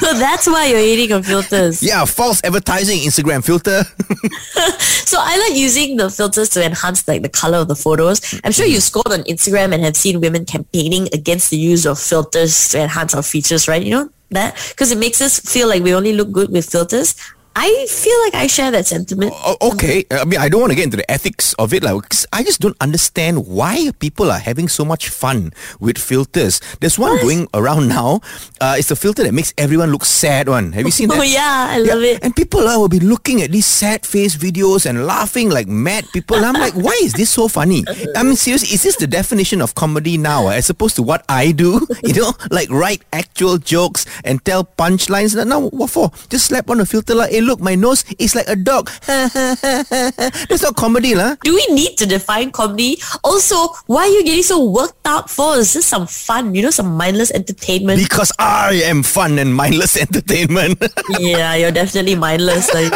So 0.00 0.14
that's 0.14 0.46
why 0.46 0.66
you're 0.66 0.80
eating 0.80 1.12
on 1.12 1.22
filters. 1.22 1.82
Yeah, 1.82 2.04
false 2.04 2.40
advertising 2.44 3.00
Instagram 3.00 3.44
filter. 3.44 3.82
So 5.06 5.18
I 5.20 5.38
like 5.38 5.56
using 5.56 5.96
the 5.96 6.10
filters 6.10 6.48
to 6.50 6.64
enhance 6.64 7.06
like 7.06 7.22
the 7.22 7.28
color 7.28 7.58
of 7.58 7.68
the 7.68 7.76
photos. 7.76 8.20
I'm 8.42 8.50
sure 8.50 8.66
you 8.66 8.80
scrolled 8.80 9.12
on 9.12 9.20
Instagram 9.20 9.72
and 9.72 9.84
have 9.84 9.96
seen 9.96 10.20
women 10.20 10.44
campaigning 10.44 11.08
against 11.12 11.50
the 11.50 11.56
use 11.56 11.86
of 11.86 12.00
filters 12.00 12.70
to 12.70 12.82
enhance 12.82 13.14
our 13.14 13.22
features, 13.22 13.68
right? 13.68 13.80
You 13.80 13.92
know 13.92 14.10
that 14.32 14.56
because 14.70 14.90
it 14.90 14.98
makes 14.98 15.20
us 15.20 15.38
feel 15.38 15.68
like 15.68 15.84
we 15.84 15.94
only 15.94 16.12
look 16.12 16.32
good 16.32 16.50
with 16.50 16.68
filters. 16.68 17.14
I 17.58 17.86
feel 17.88 18.20
like 18.24 18.34
I 18.34 18.46
share 18.48 18.70
that 18.70 18.84
sentiment. 18.86 19.32
Okay, 19.62 20.04
I 20.10 20.26
mean, 20.26 20.38
I 20.38 20.50
don't 20.50 20.60
want 20.60 20.72
to 20.72 20.76
get 20.76 20.84
into 20.84 20.98
the 20.98 21.10
ethics 21.10 21.54
of 21.54 21.72
it, 21.72 21.82
like, 21.82 22.04
I 22.30 22.42
just 22.42 22.60
don't 22.60 22.76
understand 22.82 23.46
why 23.46 23.90
people 23.98 24.30
are 24.30 24.38
having 24.38 24.68
so 24.68 24.84
much 24.84 25.08
fun 25.08 25.54
with 25.80 25.96
filters. 25.96 26.60
There's 26.80 26.98
one 26.98 27.16
going 27.22 27.48
around 27.54 27.88
now. 27.98 28.20
Uh, 28.60 28.76
it's 28.76 28.90
a 28.90 28.96
filter 28.96 29.22
that 29.24 29.32
makes 29.32 29.54
everyone 29.56 29.90
look 29.90 30.04
sad. 30.04 30.50
One, 30.50 30.72
have 30.72 30.84
you 30.84 30.90
seen 30.92 31.08
that? 31.08 31.16
Oh 31.16 31.22
yeah, 31.22 31.68
I 31.70 31.78
love 31.78 32.02
it. 32.02 32.22
And 32.22 32.36
people 32.36 32.68
uh, 32.68 32.78
will 32.78 32.90
be 32.90 33.00
looking 33.00 33.40
at 33.40 33.50
these 33.50 33.64
sad 33.64 34.04
face 34.04 34.36
videos 34.36 34.84
and 34.84 35.06
laughing 35.06 35.48
like 35.48 35.66
mad 35.66 36.04
people. 36.12 36.36
I'm 36.36 36.52
like, 36.60 36.74
why 36.74 36.92
is 37.02 37.14
this 37.14 37.30
so 37.30 37.48
funny? 37.48 37.84
I 38.14 38.22
mean, 38.22 38.36
seriously, 38.36 38.74
is 38.74 38.82
this 38.82 38.96
the 38.96 39.06
definition 39.06 39.62
of 39.62 39.74
comedy 39.74 40.18
now, 40.18 40.48
uh, 40.48 40.50
as 40.50 40.68
opposed 40.68 40.96
to 40.96 41.02
what 41.02 41.24
I 41.28 41.52
do? 41.52 41.86
You 42.06 42.12
know, 42.22 42.32
like 42.50 42.70
write 42.70 43.02
actual 43.12 43.56
jokes 43.58 44.04
and 44.24 44.44
tell 44.44 44.64
punchlines. 44.64 45.34
Now, 45.46 45.68
what 45.70 45.90
for? 45.90 46.12
Just 46.28 46.46
slap 46.46 46.68
on 46.70 46.80
a 46.80 46.86
filter 46.86 47.14
like, 47.14 47.30
hey, 47.30 47.40
look, 47.46 47.60
my 47.60 47.74
nose 47.74 48.04
is 48.18 48.34
like 48.34 48.48
a 48.48 48.56
dog. 48.56 48.90
That's 49.06 50.62
not 50.62 50.74
comedy, 50.76 51.14
lah. 51.14 51.36
Do 51.42 51.54
we 51.54 51.64
need 51.70 51.96
to 51.98 52.06
define 52.06 52.50
comedy? 52.50 52.98
Also, 53.22 53.72
why 53.86 54.10
are 54.10 54.12
you 54.12 54.24
getting 54.24 54.42
so 54.42 54.58
worked 54.62 55.06
up 55.06 55.30
for? 55.30 55.56
Is 55.56 55.72
this 55.72 55.86
some 55.86 56.06
fun? 56.06 56.54
You 56.54 56.62
know, 56.62 56.74
some 56.74 56.96
mindless 56.96 57.30
entertainment? 57.30 58.02
Because 58.02 58.32
I 58.38 58.82
am 58.84 59.02
fun 59.02 59.38
and 59.38 59.54
mindless 59.54 59.96
entertainment. 60.06 60.82
yeah, 61.18 61.54
you're 61.54 61.72
definitely 61.72 62.16
mindless. 62.18 62.72
Like. 62.74 62.92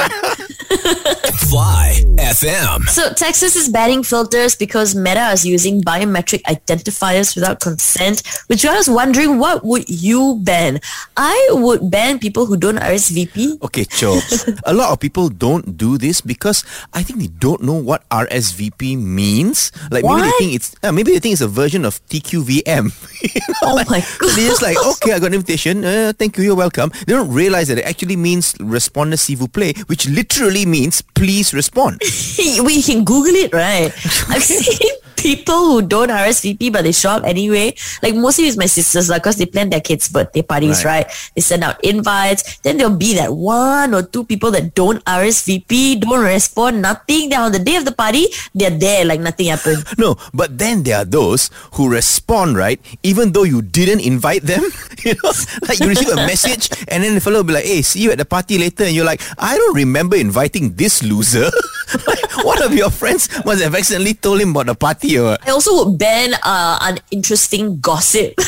Fly 1.51 1.99
FM. 2.17 2.87
So 2.89 3.13
Texas 3.15 3.57
is 3.57 3.69
banning 3.69 4.03
filters 4.03 4.55
because 4.55 4.95
Meta 4.95 5.31
is 5.33 5.45
using 5.45 5.83
biometric 5.83 6.43
identifiers 6.43 7.35
without 7.35 7.61
consent, 7.61 8.23
which 8.47 8.65
I 8.65 8.75
was 8.77 8.89
wondering, 8.89 9.39
what 9.39 9.65
would 9.65 9.89
you 9.89 10.39
ban? 10.43 10.81
I 11.17 11.35
would 11.53 11.91
ban 11.91 12.19
people 12.19 12.47
who 12.47 12.57
don't 12.57 12.77
RSVP. 12.79 13.63
Okay, 13.63 13.85
Cho. 13.85 14.21
A 14.65 14.73
lot 14.75 14.91
of 14.93 15.01
people 15.01 15.29
don't 15.29 15.77
do 15.77 15.99
this 15.99 16.21
because 16.21 16.65
I 16.93 17.03
think 17.03 17.19
they 17.21 17.29
don't 17.29 17.63
know 17.63 17.75
what 17.75 18.09
RSVP 18.11 18.97
means. 18.99 19.73
Like 19.91 20.05
maybe 20.05 20.23
they 20.23 20.33
think 20.39 20.55
it's 20.55 20.75
uh, 20.83 20.93
maybe 20.93 21.13
they 21.13 21.19
think 21.21 21.33
it's 21.35 21.43
a 21.45 21.49
version 21.49 21.85
of 21.85 22.01
TQVM. 22.09 22.91
You 23.21 23.41
know, 23.49 23.55
Oh 23.63 23.75
like- 23.75 23.91
my 23.91 24.01
so 24.01 24.27
They're 24.33 24.49
just 24.49 24.63
like, 24.63 24.77
okay, 24.97 25.13
I 25.13 25.19
got 25.19 25.29
an 25.29 25.35
invitation. 25.35 25.85
Uh, 25.85 26.13
thank 26.19 26.37
you, 26.39 26.45
you're 26.45 26.57
welcome. 26.57 26.91
They 27.07 27.13
don't 27.13 27.31
realize 27.33 27.69
that 27.69 27.79
it 27.79 27.85
actually 27.85 28.17
means 28.17 28.55
respondez 28.61 29.21
s'il 29.21 29.37
vous 29.37 29.49
plaît, 29.49 29.77
which 29.89 30.09
literally 30.09 30.65
means 30.65 31.03
please 31.03 31.53
respond. 31.53 32.01
we 32.65 32.83
can 32.83 33.05
Google 33.05 33.35
it, 33.35 33.53
right? 33.53 33.93
I've 34.29 34.43
seen 34.43 34.91
people 35.21 35.61
who 35.69 35.83
don't 35.85 36.09
RSVP 36.09 36.73
but 36.73 36.83
they 36.83 36.93
show 36.93 37.11
up 37.21 37.25
anyway. 37.25 37.75
Like 38.03 38.15
mostly 38.17 38.49
it's 38.49 38.57
my 38.57 38.67
sisters, 38.67 39.09
like, 39.09 39.23
because 39.23 39.37
they 39.37 39.47
plan 39.47 39.69
their 39.71 39.81
kids' 39.85 40.09
birthday 40.09 40.43
parties, 40.43 40.85
Right. 40.85 41.05
right. 41.07 41.31
They 41.37 41.41
send 41.45 41.63
out 41.63 41.77
invites. 41.85 42.59
Then 42.65 42.79
there'll 42.79 42.97
be 42.97 43.15
that 43.17 43.33
one 43.35 43.95
or 43.95 44.03
two 44.03 44.25
people 44.25 44.51
that 44.53 44.75
don't 44.75 45.05
RSVP, 45.05 46.01
don't 46.01 46.25
respond, 46.25 46.83
nothing. 46.83 47.29
Then 47.31 47.41
on 47.41 47.53
the 47.53 47.59
day 47.61 47.77
of 47.77 47.85
the 47.85 47.93
party, 47.93 48.27
they're 48.55 48.71
there 48.73 49.05
like 49.05 49.21
nothing 49.21 49.47
happened. 49.53 49.85
No, 50.01 50.17
but 50.33 50.57
then 50.57 50.83
there 50.83 50.97
are 50.97 51.05
those 51.05 51.51
who 51.77 51.91
respond, 51.93 52.57
right? 52.57 52.81
Even 53.03 53.33
though 53.33 53.43
you 53.45 53.61
didn't 53.61 54.01
invite 54.01 54.43
them. 54.43 54.65
you 55.05 55.13
know, 55.23 55.33
like 55.69 55.79
you 55.81 55.89
receive 55.89 56.09
a 56.09 56.17
message 56.31 56.71
and 56.89 57.05
then 57.05 57.15
the 57.15 57.21
fellow 57.21 57.39
will 57.45 57.53
be 57.53 57.53
like, 57.53 57.65
hey, 57.69 57.83
see 57.83 58.01
you 58.01 58.11
at 58.11 58.17
the 58.19 58.25
party 58.25 58.57
later. 58.57 58.85
And 58.85 58.95
you're 58.97 59.05
like, 59.05 59.21
I 59.37 59.57
don't 59.57 59.75
remember 59.77 60.17
inviting 60.17 60.73
this 60.75 61.03
loser. 61.03 61.51
one 62.43 62.63
of 62.63 62.75
your 62.75 62.91
friends 62.91 63.29
must 63.45 63.63
have 63.63 63.75
accidentally 63.75 64.15
told 64.15 64.41
him 64.41 64.51
about 64.51 64.67
the 64.67 64.75
party 64.75 65.19
or? 65.19 65.37
I 65.47 65.51
also 65.51 65.85
would 65.85 65.99
ban 65.99 66.35
uh, 66.43 66.79
uninteresting 66.81 67.81
gossip. 67.81 68.35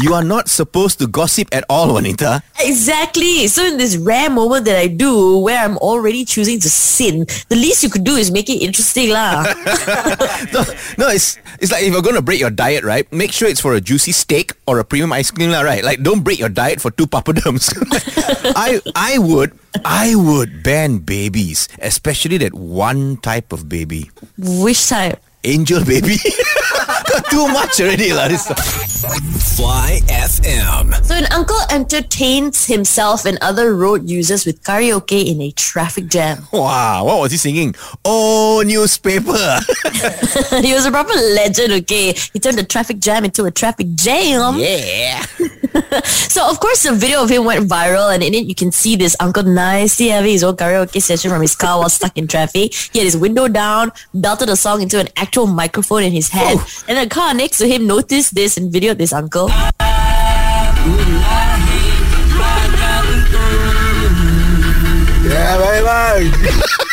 You 0.00 0.14
are 0.14 0.24
not 0.24 0.48
supposed 0.48 0.98
to 1.00 1.06
gossip 1.06 1.52
at 1.52 1.62
all, 1.68 1.92
Juanita. 1.92 2.42
exactly. 2.58 3.46
So 3.48 3.66
in 3.66 3.76
this 3.76 3.98
rare 4.00 4.30
moment 4.30 4.64
that 4.64 4.78
I 4.80 4.86
do 4.88 5.36
where 5.36 5.60
I'm 5.60 5.76
already 5.76 6.24
choosing 6.24 6.58
to 6.60 6.70
sin, 6.70 7.26
the 7.52 7.56
least 7.56 7.82
you 7.82 7.90
could 7.90 8.04
do 8.04 8.16
is 8.16 8.30
make 8.32 8.48
it 8.48 8.64
interesting 8.64 9.10
lah. 9.10 9.44
No, 10.56 10.64
no, 10.96 11.06
it's 11.12 11.36
it's 11.60 11.68
like 11.70 11.84
if 11.84 11.92
you're 11.92 12.00
going 12.00 12.16
to 12.16 12.24
break 12.24 12.40
your 12.40 12.48
diet, 12.48 12.82
right? 12.82 13.04
Make 13.12 13.30
sure 13.32 13.46
it's 13.46 13.60
for 13.60 13.74
a 13.74 13.80
juicy 13.80 14.12
steak 14.12 14.52
or 14.66 14.78
a 14.80 14.84
premium 14.88 15.12
ice 15.12 15.30
cream, 15.30 15.50
lah, 15.52 15.60
right? 15.60 15.84
Like 15.84 16.00
don't 16.02 16.24
break 16.24 16.38
your 16.40 16.48
diet 16.48 16.80
for 16.80 16.90
two 16.90 17.06
papadums. 17.06 17.68
I 18.56 18.80
I 18.96 19.18
would 19.20 19.52
I 19.84 20.14
would 20.16 20.62
ban 20.62 20.98
babies, 20.98 21.68
especially 21.80 22.38
that 22.38 22.54
one 22.54 23.16
type 23.18 23.52
of 23.52 23.68
baby, 23.68 24.10
Which 24.36 24.88
type? 24.88 25.22
angel 25.44 25.84
baby. 25.84 26.18
Too 27.30 27.46
much 27.48 27.80
already, 27.80 28.12
lah. 28.12 28.28
This 29.00 29.56
Fly 29.56 30.00
FM. 30.08 30.92
So 31.06 31.14
an 31.14 31.24
uncle 31.32 31.56
entertains 31.70 32.66
himself 32.66 33.24
and 33.24 33.38
other 33.40 33.74
road 33.74 34.10
users 34.10 34.44
with 34.44 34.62
karaoke 34.62 35.26
in 35.26 35.40
a 35.40 35.50
traffic 35.52 36.08
jam. 36.08 36.46
Wow, 36.52 37.06
what 37.06 37.20
was 37.22 37.32
he 37.32 37.38
singing? 37.38 37.74
Oh, 38.04 38.62
newspaper. 38.66 39.32
he 40.60 40.74
was 40.74 40.84
a 40.84 40.90
proper 40.90 41.14
legend, 41.14 41.72
okay? 41.72 42.12
He 42.34 42.38
turned 42.38 42.58
the 42.58 42.64
traffic 42.64 42.98
jam 42.98 43.24
into 43.24 43.44
a 43.46 43.50
traffic 43.50 43.86
jam. 43.94 44.56
yeah. 44.58 45.24
So 46.30 46.48
of 46.48 46.60
course 46.60 46.82
the 46.82 46.92
video 46.94 47.22
of 47.22 47.30
him 47.30 47.44
went 47.44 47.68
viral 47.68 48.12
and 48.14 48.22
in 48.22 48.34
it 48.34 48.44
you 48.46 48.54
can 48.54 48.70
see 48.70 48.94
this 48.96 49.16
uncle 49.18 49.42
nicely 49.42 50.08
having 50.08 50.32
his 50.32 50.44
own 50.44 50.56
karaoke 50.56 51.00
session 51.02 51.30
from 51.30 51.40
his 51.42 51.56
car 51.56 51.78
while 51.78 51.88
stuck 51.88 52.16
in 52.18 52.26
traffic. 52.28 52.72
He 52.74 52.98
had 52.98 53.04
his 53.06 53.16
window 53.16 53.48
down, 53.48 53.90
belted 54.14 54.48
a 54.48 54.56
song 54.56 54.82
into 54.82 54.98
an 55.00 55.08
actual 55.16 55.46
microphone 55.46 56.02
in 56.04 56.12
his 56.12 56.28
hand. 56.28 56.60
And 56.88 56.98
the 56.98 57.12
car 57.12 57.34
next 57.34 57.58
to 57.58 57.66
him 57.68 57.86
noticed 57.86 58.34
this 58.34 58.56
and 58.56 58.72
videoed 58.72 58.98
this 59.00 59.14
uncle. 59.14 59.48
Yeah, 65.24 65.56
bye 65.56 65.82
bye. 65.82 66.86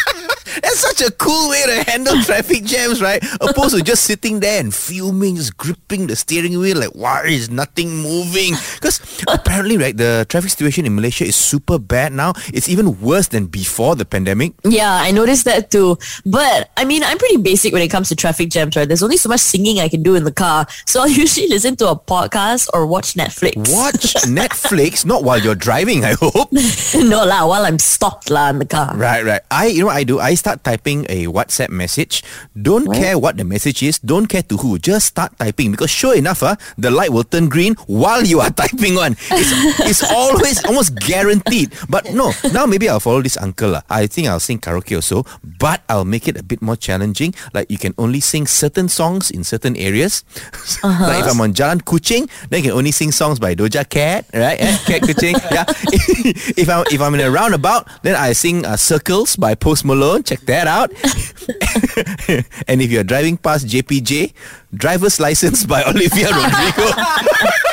That's 0.61 0.79
such 0.79 1.01
a 1.01 1.11
cool 1.11 1.49
way 1.49 1.63
to 1.65 1.91
handle 1.91 2.21
traffic 2.23 2.63
jams, 2.63 3.01
right? 3.01 3.23
Opposed 3.41 3.75
to 3.75 3.83
just 3.83 4.03
sitting 4.03 4.39
there 4.39 4.59
and 4.59 4.73
fuming, 4.73 5.35
just 5.35 5.57
gripping 5.57 6.07
the 6.07 6.15
steering 6.15 6.57
wheel, 6.59 6.77
like, 6.77 6.95
why 6.95 7.25
is 7.25 7.49
nothing 7.49 7.89
moving? 7.97 8.53
Because 8.75 9.01
apparently, 9.27 9.77
right, 9.77 9.95
the 9.95 10.25
traffic 10.29 10.49
situation 10.49 10.85
in 10.85 10.95
Malaysia 10.95 11.25
is 11.25 11.35
super 11.35 11.79
bad 11.79 12.13
now. 12.13 12.33
It's 12.53 12.69
even 12.69 12.99
worse 13.01 13.27
than 13.27 13.47
before 13.47 13.95
the 13.95 14.05
pandemic. 14.05 14.53
Yeah, 14.63 14.91
I 14.91 15.11
noticed 15.11 15.45
that 15.45 15.71
too. 15.71 15.97
But 16.25 16.69
I 16.77 16.85
mean, 16.85 17.03
I'm 17.03 17.17
pretty 17.17 17.37
basic 17.37 17.73
when 17.73 17.81
it 17.81 17.89
comes 17.89 18.09
to 18.09 18.15
traffic 18.15 18.49
jams, 18.49 18.75
right? 18.75 18.87
There's 18.87 19.03
only 19.03 19.17
so 19.17 19.29
much 19.29 19.41
singing 19.41 19.79
I 19.79 19.89
can 19.89 20.03
do 20.03 20.15
in 20.15 20.23
the 20.23 20.31
car. 20.31 20.65
So 20.85 21.01
I'll 21.01 21.07
usually 21.23 21.47
listen 21.47 21.75
to 21.77 21.89
a 21.89 21.95
podcast 21.99 22.69
or 22.73 22.87
watch 22.87 23.13
Netflix. 23.13 23.57
Watch 23.73 24.15
Netflix, 24.25 25.05
not 25.05 25.23
while 25.23 25.39
you're 25.39 25.55
driving, 25.55 26.05
I 26.05 26.13
hope. 26.13 26.51
no 26.95 27.25
lah, 27.25 27.45
while 27.47 27.65
I'm 27.65 27.79
stopped 27.79 28.29
lah 28.29 28.49
in 28.49 28.59
the 28.59 28.65
car. 28.65 28.95
Right, 28.95 29.23
right. 29.23 29.41
I, 29.51 29.67
you 29.67 29.81
know, 29.81 29.87
what 29.87 29.97
I 29.97 30.03
do. 30.03 30.19
I 30.19 30.33
start 30.35 30.46
typing 30.55 31.05
a 31.09 31.27
WhatsApp 31.27 31.69
message. 31.69 32.23
Don't 32.55 32.87
care 32.93 33.19
what 33.19 33.35
the 33.37 33.43
message 33.43 33.83
is. 33.83 33.99
Don't 33.99 34.27
care 34.27 34.43
to 34.43 34.57
who. 34.57 34.79
Just 34.79 35.07
start 35.07 35.37
typing 35.37 35.71
because 35.71 35.89
sure 35.91 36.15
enough, 36.15 36.43
uh, 36.43 36.55
the 36.77 36.91
light 36.91 37.11
will 37.11 37.23
turn 37.23 37.49
green 37.49 37.75
while 37.87 38.23
you 38.23 38.39
are 38.39 38.49
typing 38.61 38.95
one. 38.95 39.13
It's, 39.31 39.51
it's 39.81 40.03
always 40.11 40.63
almost 40.65 40.95
guaranteed. 40.95 41.73
But 41.89 42.13
no, 42.13 42.31
now 42.53 42.65
maybe 42.65 42.87
I'll 42.89 42.99
follow 42.99 43.21
this 43.21 43.37
uncle. 43.37 43.75
Uh. 43.75 43.81
I 43.89 44.07
think 44.07 44.27
I'll 44.27 44.39
sing 44.39 44.59
karaoke 44.59 44.95
also, 44.95 45.25
but 45.43 45.83
I'll 45.89 46.05
make 46.05 46.27
it 46.27 46.37
a 46.37 46.43
bit 46.43 46.61
more 46.61 46.75
challenging. 46.75 47.33
Like 47.53 47.69
you 47.69 47.77
can 47.77 47.93
only 47.97 48.19
sing 48.19 48.47
certain 48.47 48.87
songs 48.89 49.31
in 49.31 49.43
certain 49.43 49.75
areas. 49.75 50.23
like 50.83 51.25
if 51.25 51.31
I'm 51.31 51.41
on 51.41 51.53
Jalan 51.53 51.83
Kuching, 51.83 52.29
then 52.49 52.63
you 52.63 52.69
can 52.69 52.77
only 52.77 52.91
sing 52.91 53.11
songs 53.11 53.39
by 53.39 53.55
Doja 53.55 53.87
Cat, 53.87 54.25
right? 54.33 54.59
Eh? 54.59 54.77
Cat 54.85 55.01
Kuching. 55.01 55.35
Yeah. 55.47 55.63
if 56.57 56.67
I'm 56.69 56.83
if 56.91 57.01
I'm 57.01 57.13
in 57.15 57.21
a 57.21 57.31
roundabout, 57.31 57.87
then 58.03 58.15
I 58.15 58.33
sing 58.33 58.65
uh, 58.65 58.75
Circles 58.75 59.35
by 59.37 59.55
Post 59.55 59.85
Malone. 59.85 60.23
Check 60.23 60.36
that 60.45 60.67
out. 60.67 60.91
and 62.67 62.81
if 62.81 62.91
you're 62.91 63.03
driving 63.03 63.37
past 63.37 63.67
JPJ, 63.67 64.33
Driver's 64.73 65.19
License 65.19 65.65
by 65.65 65.83
Olivia 65.87 66.29
Rodrigo. 66.29 66.91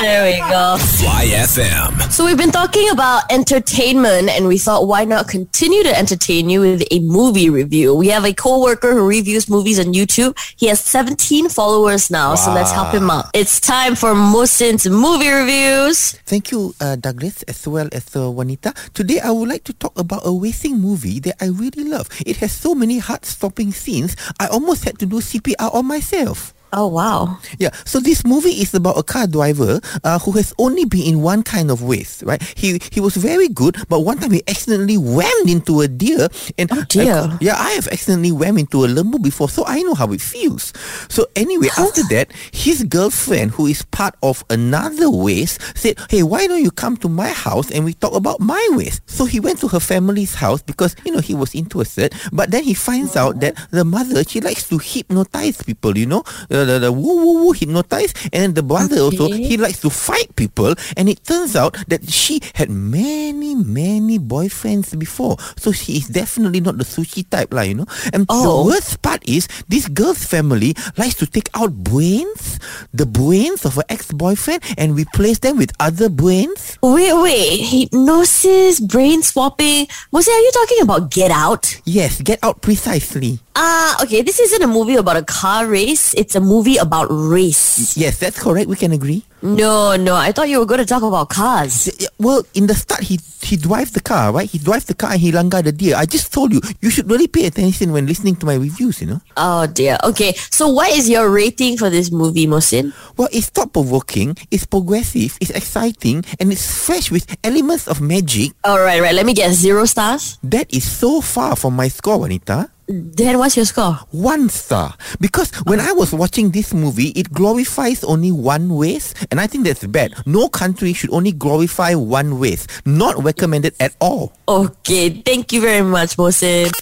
There 0.00 0.24
we 0.30 0.38
go. 0.38 0.76
Fly 0.78 1.26
FM. 1.26 2.10
So 2.12 2.24
we've 2.24 2.36
been 2.36 2.52
talking 2.52 2.88
about 2.90 3.24
entertainment 3.30 4.28
and 4.30 4.46
we 4.46 4.56
thought 4.56 4.86
why 4.86 5.04
not 5.04 5.26
continue 5.26 5.82
to 5.82 5.96
entertain 5.98 6.48
you 6.48 6.60
with 6.60 6.84
a 6.92 7.00
movie 7.00 7.50
review. 7.50 7.94
We 7.94 8.08
have 8.08 8.24
a 8.24 8.32
co-worker 8.32 8.92
who 8.92 9.06
reviews 9.06 9.48
movies 9.50 9.80
on 9.80 9.86
YouTube. 9.92 10.38
He 10.56 10.66
has 10.68 10.80
17 10.80 11.48
followers 11.48 12.10
now, 12.10 12.36
so 12.36 12.54
let's 12.54 12.70
help 12.70 12.94
him 12.94 13.10
out. 13.10 13.26
It's 13.34 13.58
time 13.60 13.96
for 13.96 14.14
Musin's 14.14 14.88
movie 14.88 15.30
reviews. 15.30 16.12
Thank 16.26 16.52
you, 16.52 16.74
uh, 16.80 16.94
Douglas, 16.96 17.42
as 17.44 17.66
well 17.66 17.88
as 17.90 18.14
uh, 18.14 18.30
Juanita. 18.30 18.72
Today, 18.94 19.18
I 19.20 19.32
would 19.32 19.48
like 19.48 19.64
to 19.64 19.72
talk 19.72 19.98
about 19.98 20.22
a 20.24 20.30
racing 20.30 20.78
movie 20.78 21.18
that 21.20 21.42
I 21.42 21.46
really 21.46 21.84
love. 21.84 22.08
It 22.24 22.36
has 22.38 22.52
so 22.52 22.74
many 22.74 22.98
heart-stopping 22.98 23.72
scenes, 23.72 24.14
I 24.38 24.46
almost 24.46 24.84
had 24.84 24.98
to 25.00 25.06
do 25.06 25.16
CPR 25.16 25.74
on 25.74 25.86
myself. 25.86 26.54
Oh 26.72 26.86
wow. 26.88 27.38
Yeah, 27.58 27.70
so 27.84 27.98
this 27.98 28.24
movie 28.26 28.60
is 28.60 28.74
about 28.74 28.98
a 28.98 29.02
car 29.02 29.26
driver 29.26 29.80
uh, 30.04 30.18
who 30.18 30.32
has 30.32 30.52
only 30.58 30.84
been 30.84 31.02
in 31.02 31.22
one 31.22 31.42
kind 31.42 31.70
of 31.70 31.82
ways, 31.82 32.22
right? 32.26 32.42
He 32.56 32.78
he 32.92 33.00
was 33.00 33.16
very 33.16 33.48
good, 33.48 33.76
but 33.88 34.00
one 34.00 34.18
time 34.18 34.32
he 34.32 34.42
accidentally 34.46 34.96
whammed 34.98 35.48
into 35.48 35.80
a 35.80 35.88
deer, 35.88 36.28
and 36.58 36.68
Oh, 36.72 36.84
dear. 36.88 37.14
I- 37.32 37.38
yeah, 37.40 37.56
I 37.56 37.70
have 37.70 37.88
accidentally 37.88 38.32
whammed 38.32 38.58
into 38.60 38.84
a 38.84 38.88
lembu 38.88 39.16
before, 39.22 39.48
so 39.48 39.64
I 39.66 39.80
know 39.82 39.94
how 39.94 40.12
it 40.12 40.20
feels. 40.20 40.72
So 41.08 41.24
anyway, 41.36 41.68
after 41.78 42.02
that, 42.12 42.32
his 42.52 42.84
girlfriend, 42.84 43.52
who 43.52 43.66
is 43.66 43.82
part 43.88 44.14
of 44.22 44.44
another 44.50 45.08
ways, 45.08 45.58
said, 45.74 45.96
"Hey, 46.10 46.22
why 46.22 46.46
don't 46.46 46.62
you 46.62 46.70
come 46.70 46.96
to 46.98 47.08
my 47.08 47.30
house 47.32 47.70
and 47.70 47.84
we 47.86 47.94
talk 47.94 48.12
about 48.12 48.40
my 48.40 48.60
ways?" 48.72 49.00
So 49.06 49.24
he 49.24 49.40
went 49.40 49.58
to 49.60 49.68
her 49.68 49.80
family's 49.80 50.34
house 50.34 50.60
because 50.60 50.94
you 51.04 51.12
know 51.12 51.20
he 51.24 51.34
was 51.34 51.54
interested, 51.54 52.12
but 52.30 52.50
then 52.52 52.62
he 52.64 52.74
finds 52.74 53.16
out 53.16 53.40
that 53.40 53.56
the 53.72 53.84
mother 53.88 54.20
she 54.28 54.40
likes 54.44 54.68
to 54.68 54.76
hypnotize 54.76 55.62
people, 55.64 55.96
you 55.96 56.04
know, 56.04 56.24
the, 56.58 56.64
the, 56.64 56.78
the 56.78 56.92
woo 56.92 57.16
woo 57.22 57.34
woo 57.46 57.52
hypnotize, 57.52 58.14
and 58.32 58.54
the 58.54 58.62
brother 58.62 58.98
also 59.00 59.30
he 59.30 59.56
likes 59.56 59.80
to 59.80 59.90
fight 59.90 60.34
people, 60.36 60.74
and 60.96 61.08
it 61.08 61.22
turns 61.24 61.54
out 61.54 61.76
that 61.88 62.08
she 62.10 62.40
had 62.54 62.70
many 62.70 63.54
many 63.54 64.18
boyfriends 64.18 64.96
before, 64.98 65.36
so 65.56 65.70
she 65.72 65.96
is 65.98 66.08
definitely 66.08 66.60
not 66.60 66.78
the 66.78 66.84
sushi 66.84 67.22
type, 67.28 67.52
lah, 67.54 67.62
you 67.62 67.74
know. 67.74 67.86
And 68.12 68.26
the 68.26 68.34
Oh. 68.48 68.66
worst 68.66 69.02
part 69.02 69.22
is 69.28 69.46
this 69.68 69.86
girl's 69.88 70.24
family 70.24 70.74
likes 70.96 71.14
to 71.22 71.26
take 71.26 71.48
out 71.54 71.72
brains, 71.84 72.58
the 72.94 73.06
brains 73.06 73.64
of 73.64 73.74
her 73.76 73.86
ex-boyfriend, 73.88 74.62
and 74.76 74.94
replace 74.96 75.38
them 75.40 75.56
with 75.58 75.72
other 75.80 76.08
brains. 76.08 76.78
Wait, 76.82 77.14
wait. 77.14 77.60
Hypnosis, 77.66 78.80
brain 78.80 79.22
swapping. 79.22 79.86
Mose, 80.12 80.28
are 80.28 80.40
you 80.40 80.50
talking 80.52 80.80
about 80.82 81.10
Get 81.10 81.30
Out? 81.30 81.80
Yes, 81.84 82.20
get 82.22 82.38
out 82.42 82.62
precisely. 82.62 83.40
Ah, 83.58 83.98
okay. 84.06 84.22
This 84.22 84.38
isn't 84.38 84.62
a 84.62 84.70
movie 84.70 84.94
about 84.94 85.16
a 85.18 85.26
car 85.26 85.66
race. 85.66 86.14
It's 86.14 86.36
a 86.36 86.40
movie 86.40 86.76
about 86.78 87.10
race. 87.10 87.96
Yes, 87.98 88.18
that's 88.22 88.38
correct. 88.38 88.70
We 88.70 88.76
can 88.76 88.92
agree. 88.92 89.24
No, 89.42 89.96
no. 89.96 90.14
I 90.14 90.30
thought 90.30 90.48
you 90.48 90.58
were 90.62 90.66
going 90.66 90.78
to 90.78 90.86
talk 90.86 91.02
about 91.02 91.28
cars. 91.28 91.90
Well, 92.18 92.46
in 92.54 92.66
the 92.70 92.74
start, 92.74 93.02
he 93.02 93.18
he 93.42 93.56
drives 93.56 93.92
the 93.92 94.00
car, 94.00 94.32
right? 94.32 94.48
He 94.48 94.58
drives 94.58 94.84
the 94.86 94.94
car 94.94 95.12
and 95.12 95.20
he 95.20 95.32
langgar 95.32 95.62
the 95.62 95.72
deer. 95.72 95.96
I 95.96 96.06
just 96.06 96.32
told 96.32 96.52
you, 96.52 96.60
you 96.80 96.90
should 96.90 97.10
really 97.10 97.26
pay 97.26 97.46
attention 97.46 97.92
when 97.92 98.06
listening 98.06 98.36
to 98.36 98.46
my 98.46 98.54
reviews, 98.54 99.00
you 99.00 99.06
know? 99.08 99.20
Oh 99.36 99.66
dear. 99.66 99.98
Okay. 100.04 100.34
So 100.50 100.68
what 100.68 100.90
is 100.90 101.08
your 101.08 101.30
rating 101.30 101.78
for 101.78 101.90
this 101.90 102.10
movie, 102.10 102.46
Mosin? 102.46 102.92
Well, 103.16 103.28
it's 103.32 103.48
thought-provoking, 103.48 104.36
it's 104.50 104.66
progressive, 104.66 105.38
it's 105.40 105.50
exciting, 105.50 106.24
and 106.38 106.52
it's 106.52 106.66
fresh 106.66 107.10
with 107.10 107.26
elements 107.42 107.88
of 107.88 108.00
magic. 108.00 108.52
All 108.64 108.80
right, 108.80 109.00
right. 109.00 109.14
Let 109.14 109.26
me 109.26 109.34
get 109.34 109.52
zero 109.52 109.84
stars. 109.86 110.38
That 110.42 110.72
is 110.72 110.84
so 110.88 111.20
far 111.20 111.56
from 111.56 111.74
my 111.74 111.88
score, 111.88 112.18
Wanita. 112.18 112.70
Then 112.88 113.36
what's 113.38 113.54
your 113.54 113.66
score? 113.66 114.00
One 114.12 114.48
star. 114.48 114.94
Because 115.20 115.52
when 115.68 115.78
I 115.78 115.92
was 115.92 116.14
watching 116.14 116.50
this 116.50 116.72
movie, 116.72 117.08
it 117.12 117.30
glorifies 117.30 118.02
only 118.02 118.32
one 118.32 118.72
race, 118.76 119.12
and 119.30 119.38
I 119.38 119.46
think 119.46 119.64
that's 119.66 119.84
bad. 119.86 120.14
No 120.24 120.48
country 120.48 120.94
should 120.94 121.12
only 121.12 121.32
glorify 121.32 121.94
one 121.94 122.38
race. 122.40 122.66
Not 122.86 123.22
recommended 123.22 123.74
at 123.78 123.94
all. 124.00 124.32
Okay. 124.48 125.10
Thank 125.20 125.52
you 125.52 125.60
very 125.60 125.82
much, 125.82 126.16
Mosin. 126.16 126.72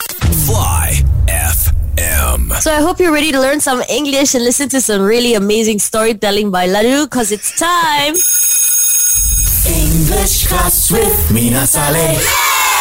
Fly 0.46 1.02
FM. 1.26 2.52
So 2.60 2.70
I 2.70 2.80
hope 2.80 3.00
you're 3.00 3.12
ready 3.12 3.32
to 3.32 3.40
learn 3.40 3.58
some 3.58 3.82
English 3.90 4.34
and 4.36 4.44
listen 4.44 4.68
to 4.70 4.80
some 4.80 5.02
really 5.02 5.34
amazing 5.34 5.80
storytelling 5.80 6.52
by 6.52 6.68
Ladu 6.68 7.10
because 7.10 7.32
it's 7.32 7.58
time. 7.58 8.14
English 9.66 10.46
class 10.46 10.92
with 10.92 11.32
Mina 11.32 11.66
Saleh. 11.66 12.75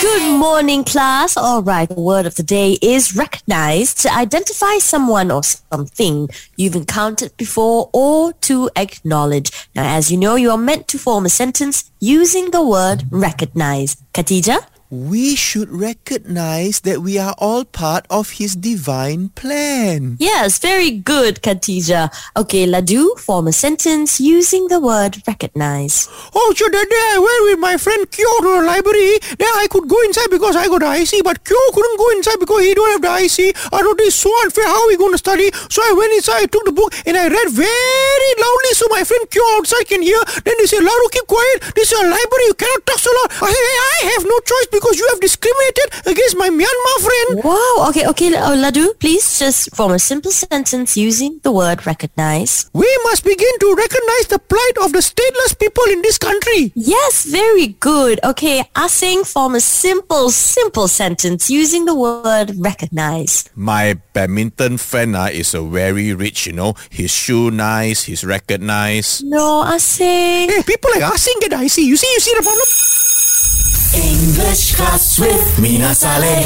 Good 0.00 0.38
morning, 0.38 0.84
class. 0.84 1.36
All 1.36 1.60
right, 1.60 1.88
the 1.88 2.00
word 2.00 2.24
of 2.24 2.36
the 2.36 2.44
day 2.44 2.78
is 2.80 3.16
recognize 3.16 3.92
to 3.94 4.14
identify 4.14 4.78
someone 4.78 5.32
or 5.32 5.42
something 5.42 6.28
you've 6.56 6.76
encountered 6.76 7.36
before 7.36 7.90
or 7.92 8.32
to 8.32 8.70
acknowledge. 8.76 9.50
Now, 9.74 9.96
as 9.96 10.12
you 10.12 10.16
know, 10.16 10.36
you 10.36 10.52
are 10.52 10.56
meant 10.56 10.86
to 10.88 10.98
form 10.98 11.26
a 11.26 11.28
sentence 11.28 11.90
using 11.98 12.52
the 12.52 12.64
word 12.64 13.06
recognize. 13.10 13.96
Katija? 14.14 14.64
We 14.90 15.36
should 15.36 15.68
recognize 15.68 16.80
that 16.80 17.02
we 17.02 17.18
are 17.18 17.34
all 17.36 17.66
part 17.66 18.06
of 18.08 18.40
His 18.40 18.56
divine 18.56 19.28
plan. 19.36 20.16
Yes, 20.18 20.58
very 20.58 20.90
good, 20.90 21.42
Katija. 21.42 22.08
Okay, 22.34 22.64
Ladu, 22.66 23.18
form 23.20 23.48
a 23.48 23.52
sentence 23.52 24.18
using 24.18 24.68
the 24.68 24.80
word 24.80 25.20
recognize. 25.28 26.08
Oh, 26.34 26.54
so 26.56 26.64
that 26.72 26.88
day 26.88 27.04
I 27.12 27.18
went 27.20 27.40
with 27.52 27.58
my 27.60 27.76
friend 27.76 28.10
Kyo 28.10 28.24
to 28.40 28.60
the 28.60 28.64
library. 28.64 29.20
Then 29.36 29.52
I 29.60 29.68
could 29.68 29.88
go 29.92 30.00
inside 30.08 30.32
because 30.32 30.56
I 30.56 30.68
got 30.72 30.80
the 30.80 30.88
IC, 30.88 31.20
but 31.22 31.44
Kyo 31.44 31.60
couldn't 31.76 31.98
go 32.00 32.08
inside 32.16 32.40
because 32.40 32.64
he 32.64 32.72
don't 32.72 32.88
have 32.96 33.04
the 33.04 33.12
IC. 33.12 33.52
I 33.68 33.84
thought 33.84 33.98
this 34.00 34.16
is 34.16 34.20
so 34.24 34.32
unfair. 34.40 34.64
How 34.64 34.80
are 34.80 34.88
we 34.88 34.96
going 34.96 35.12
to 35.12 35.20
study? 35.20 35.52
So 35.68 35.84
I 35.84 35.92
went 35.92 36.16
inside, 36.16 36.44
I 36.44 36.46
took 36.48 36.64
the 36.64 36.72
book, 36.72 36.96
and 37.04 37.12
I 37.12 37.28
read 37.28 37.48
very 37.52 38.30
loudly 38.40 38.72
so 38.72 38.88
my 38.88 39.04
friend 39.04 39.28
Kyo 39.28 39.44
outside 39.60 39.84
can 39.84 40.00
hear. 40.00 40.16
Then 40.48 40.56
they 40.56 40.64
say, 40.64 40.80
Laru, 40.80 41.06
keep 41.12 41.28
quiet. 41.28 41.76
This 41.76 41.92
is 41.92 41.98
a 42.00 42.08
library. 42.08 42.46
You 42.48 42.56
cannot 42.56 42.88
talk 42.88 42.96
so 43.04 43.12
loud. 43.20 43.36
I 43.44 43.52
say, 43.52 43.64
hey, 43.68 43.76
I 43.84 44.00
have 44.16 44.24
no 44.24 44.36
choice 44.48 44.68
because 44.78 44.98
you 44.98 45.06
have 45.10 45.20
discriminated 45.20 45.88
against 46.06 46.38
my 46.38 46.48
Myanmar 46.48 46.98
friend. 47.02 47.42
Wow, 47.42 47.90
okay, 47.90 48.06
okay, 48.06 48.30
uh, 48.34 48.54
Ladu, 48.54 48.94
please 49.00 49.26
just 49.38 49.74
form 49.74 49.92
a 49.92 49.98
simple 49.98 50.30
sentence 50.30 50.96
using 50.96 51.40
the 51.42 51.50
word 51.50 51.84
recognize. 51.86 52.70
We 52.72 52.86
must 53.10 53.24
begin 53.24 53.50
to 53.58 53.74
recognize 53.74 54.26
the 54.30 54.38
plight 54.38 54.76
of 54.86 54.92
the 54.94 55.02
stateless 55.02 55.58
people 55.58 55.82
in 55.90 56.02
this 56.02 56.18
country. 56.18 56.70
Yes, 56.74 57.26
very 57.26 57.74
good. 57.82 58.20
Okay, 58.22 58.62
Asing, 58.76 59.24
form 59.24 59.56
a 59.56 59.60
simple, 59.60 60.30
simple 60.30 60.86
sentence 60.86 61.50
using 61.50 61.84
the 61.84 61.94
word 61.94 62.54
recognize. 62.56 63.50
My 63.56 63.98
badminton 64.12 64.78
friend 64.78 65.16
uh, 65.16 65.28
is 65.32 65.54
a 65.54 65.62
very 65.62 66.14
rich, 66.14 66.46
you 66.46 66.52
know. 66.52 66.74
His 66.90 67.10
shoe 67.10 67.50
nice, 67.50 68.04
he's 68.04 68.22
recognized. 68.22 69.24
No, 69.26 69.64
Asing. 69.66 70.54
Hey, 70.54 70.62
people 70.62 70.90
like 70.94 71.02
asking 71.02 71.40
get 71.40 71.52
IC. 71.52 71.78
You 71.82 71.96
see, 71.96 72.10
you 72.14 72.20
see 72.20 72.34
the 72.36 72.42
problem? 72.46 73.77
English 73.94 74.74
class 74.76 75.18
with 75.18 75.58
Mina 75.60 75.94
Saleh. 75.94 76.44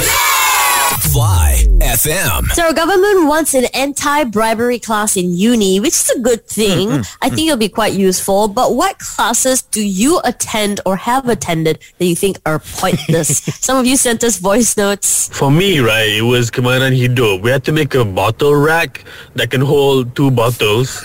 Fly 1.10 1.64
FM. 1.80 2.46
So 2.52 2.62
our 2.62 2.72
government 2.72 3.26
wants 3.26 3.54
an 3.54 3.64
anti-bribery 3.74 4.78
class 4.78 5.16
in 5.16 5.34
uni, 5.34 5.80
which 5.80 5.94
is 5.94 6.10
a 6.10 6.20
good 6.20 6.46
thing. 6.46 7.02
I 7.20 7.28
think 7.28 7.48
it'll 7.48 7.56
be 7.56 7.68
quite 7.68 7.94
useful. 7.94 8.46
But 8.46 8.74
what 8.76 8.98
classes 8.98 9.62
do 9.62 9.84
you 9.84 10.20
attend 10.24 10.80
or 10.86 10.96
have 10.96 11.28
attended 11.28 11.80
that 11.98 12.06
you 12.06 12.14
think 12.14 12.38
are 12.46 12.60
pointless? 12.60 13.38
Some 13.60 13.76
of 13.76 13.86
you 13.86 13.96
sent 13.96 14.22
us 14.22 14.36
voice 14.38 14.76
notes. 14.76 15.28
For 15.36 15.50
me, 15.50 15.80
right, 15.80 16.08
it 16.08 16.22
was 16.22 16.50
Kemahiran 16.50 16.96
Hidup. 16.96 17.40
We 17.42 17.50
had 17.50 17.64
to 17.64 17.72
make 17.72 17.94
a 17.94 18.04
bottle 18.04 18.54
rack 18.54 19.04
that 19.34 19.50
can 19.50 19.60
hold 19.62 20.14
two 20.14 20.30
bottles. 20.30 21.02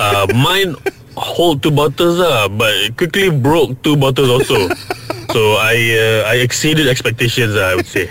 Uh, 0.00 0.26
mine 0.34 0.74
hold 1.16 1.62
two 1.62 1.70
bottles, 1.70 2.20
uh, 2.20 2.48
but 2.48 2.74
it 2.74 2.96
quickly 2.96 3.30
broke 3.30 3.80
two 3.82 3.96
bottles 3.96 4.28
also. 4.28 4.68
So 5.36 5.52
I 5.60 5.76
uh, 5.92 6.32
I 6.32 6.36
exceeded 6.36 6.88
expectations, 6.88 7.56
I 7.56 7.74
would 7.74 7.84
say. 7.84 8.08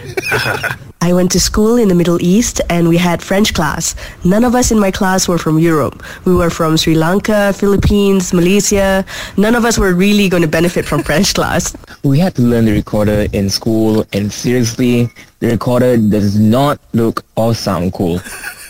I 1.01 1.11
went 1.11 1.31
to 1.31 1.39
school 1.39 1.75
in 1.75 1.87
the 1.87 1.95
Middle 1.95 2.21
East 2.21 2.61
and 2.69 2.87
we 2.87 2.97
had 2.97 3.17
French 3.19 3.55
class. 3.55 3.95
None 4.23 4.43
of 4.43 4.53
us 4.53 4.69
in 4.69 4.77
my 4.77 4.91
class 4.91 5.27
were 5.27 5.39
from 5.39 5.57
Europe. 5.57 6.03
We 6.25 6.35
were 6.35 6.51
from 6.51 6.77
Sri 6.77 6.93
Lanka, 6.93 7.51
Philippines, 7.53 8.31
Malaysia. 8.31 9.03
None 9.37 9.55
of 9.55 9.65
us 9.65 9.79
were 9.79 9.95
really 9.95 10.29
going 10.29 10.43
to 10.43 10.47
benefit 10.47 10.85
from 10.85 11.01
French 11.01 11.33
class. 11.33 11.73
We 12.03 12.19
had 12.19 12.35
to 12.35 12.43
learn 12.43 12.65
the 12.65 12.73
recorder 12.73 13.25
in 13.33 13.49
school 13.49 14.05
and 14.13 14.31
seriously, 14.31 15.09
the 15.39 15.49
recorder 15.49 15.97
does 15.97 16.37
not 16.37 16.77
look 16.93 17.25
or 17.35 17.55
sound 17.55 17.93
cool. 17.93 18.21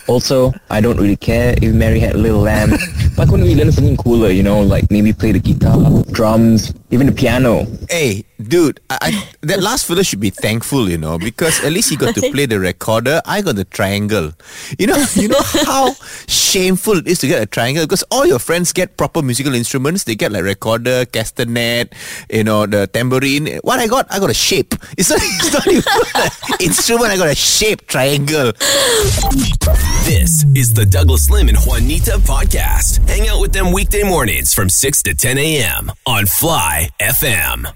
Also, 0.08 0.54
I 0.70 0.80
don't 0.80 0.96
really 0.96 1.16
care 1.16 1.54
if 1.60 1.74
Mary 1.74 2.00
had 2.00 2.14
a 2.14 2.18
little 2.18 2.40
lamb. 2.40 2.70
Why 3.16 3.26
couldn't 3.26 3.44
we 3.44 3.54
learn 3.54 3.72
something 3.72 3.96
cooler, 3.96 4.30
you 4.30 4.42
know, 4.42 4.62
like 4.62 4.88
maybe 4.90 5.12
play 5.12 5.32
the 5.32 5.40
guitar, 5.40 6.04
drums, 6.12 6.72
even 6.90 7.06
the 7.06 7.12
piano? 7.12 7.66
Hey, 7.90 8.24
dude, 8.40 8.80
I, 8.90 8.98
I, 9.00 9.28
that 9.42 9.60
last 9.60 9.86
fella 9.86 10.04
should 10.04 10.20
be 10.20 10.30
thankful, 10.30 10.88
you 10.88 10.98
know, 10.98 11.18
because 11.18 11.62
at 11.64 11.72
least 11.72 11.90
he 11.90 11.96
got 11.96 12.14
to 12.14 12.20
play 12.32 12.46
the 12.46 12.60
recorder. 12.60 13.20
I 13.24 13.42
got 13.42 13.56
the 13.56 13.64
triangle. 13.64 14.32
You 14.78 14.86
know, 14.86 15.04
you 15.14 15.28
know 15.28 15.42
how 15.42 15.94
shameful 16.28 16.98
it 16.98 17.08
is 17.08 17.18
to 17.20 17.26
get 17.26 17.42
a 17.42 17.46
triangle 17.46 17.84
because 17.84 18.04
all 18.10 18.26
your 18.26 18.38
friends 18.38 18.72
get 18.72 18.96
proper 18.96 19.20
musical 19.22 19.54
instruments. 19.54 20.04
They 20.04 20.14
get 20.14 20.30
like 20.30 20.44
recorder, 20.44 21.04
castanet, 21.06 21.92
you 22.30 22.44
know, 22.44 22.66
the 22.66 22.86
tambourine. 22.86 23.58
What 23.62 23.80
I 23.80 23.88
got, 23.88 24.06
I 24.12 24.20
got 24.20 24.30
a 24.30 24.34
shape. 24.34 24.74
It's 24.96 25.10
not, 25.10 25.18
it's 25.22 25.52
not 25.52 25.66
even 25.66 25.82
an 26.14 26.30
instrument. 26.60 27.10
I 27.10 27.16
got 27.16 27.28
a 27.28 27.34
shape 27.34 27.86
triangle. 27.86 28.52
This 30.06 30.44
is 30.54 30.72
the 30.72 30.86
Douglas 30.88 31.30
Lim 31.30 31.48
and 31.48 31.58
Juanita 31.58 32.12
podcast. 32.22 33.06
Hang 33.08 33.28
out 33.28 33.40
with 33.40 33.52
them 33.52 33.72
weekday 33.72 34.04
mornings 34.04 34.54
from 34.54 34.68
6 34.68 35.02
to 35.02 35.14
10 35.14 35.38
a.m. 35.38 35.90
on 36.06 36.26
Fly 36.26 36.75
FM. 37.00 37.66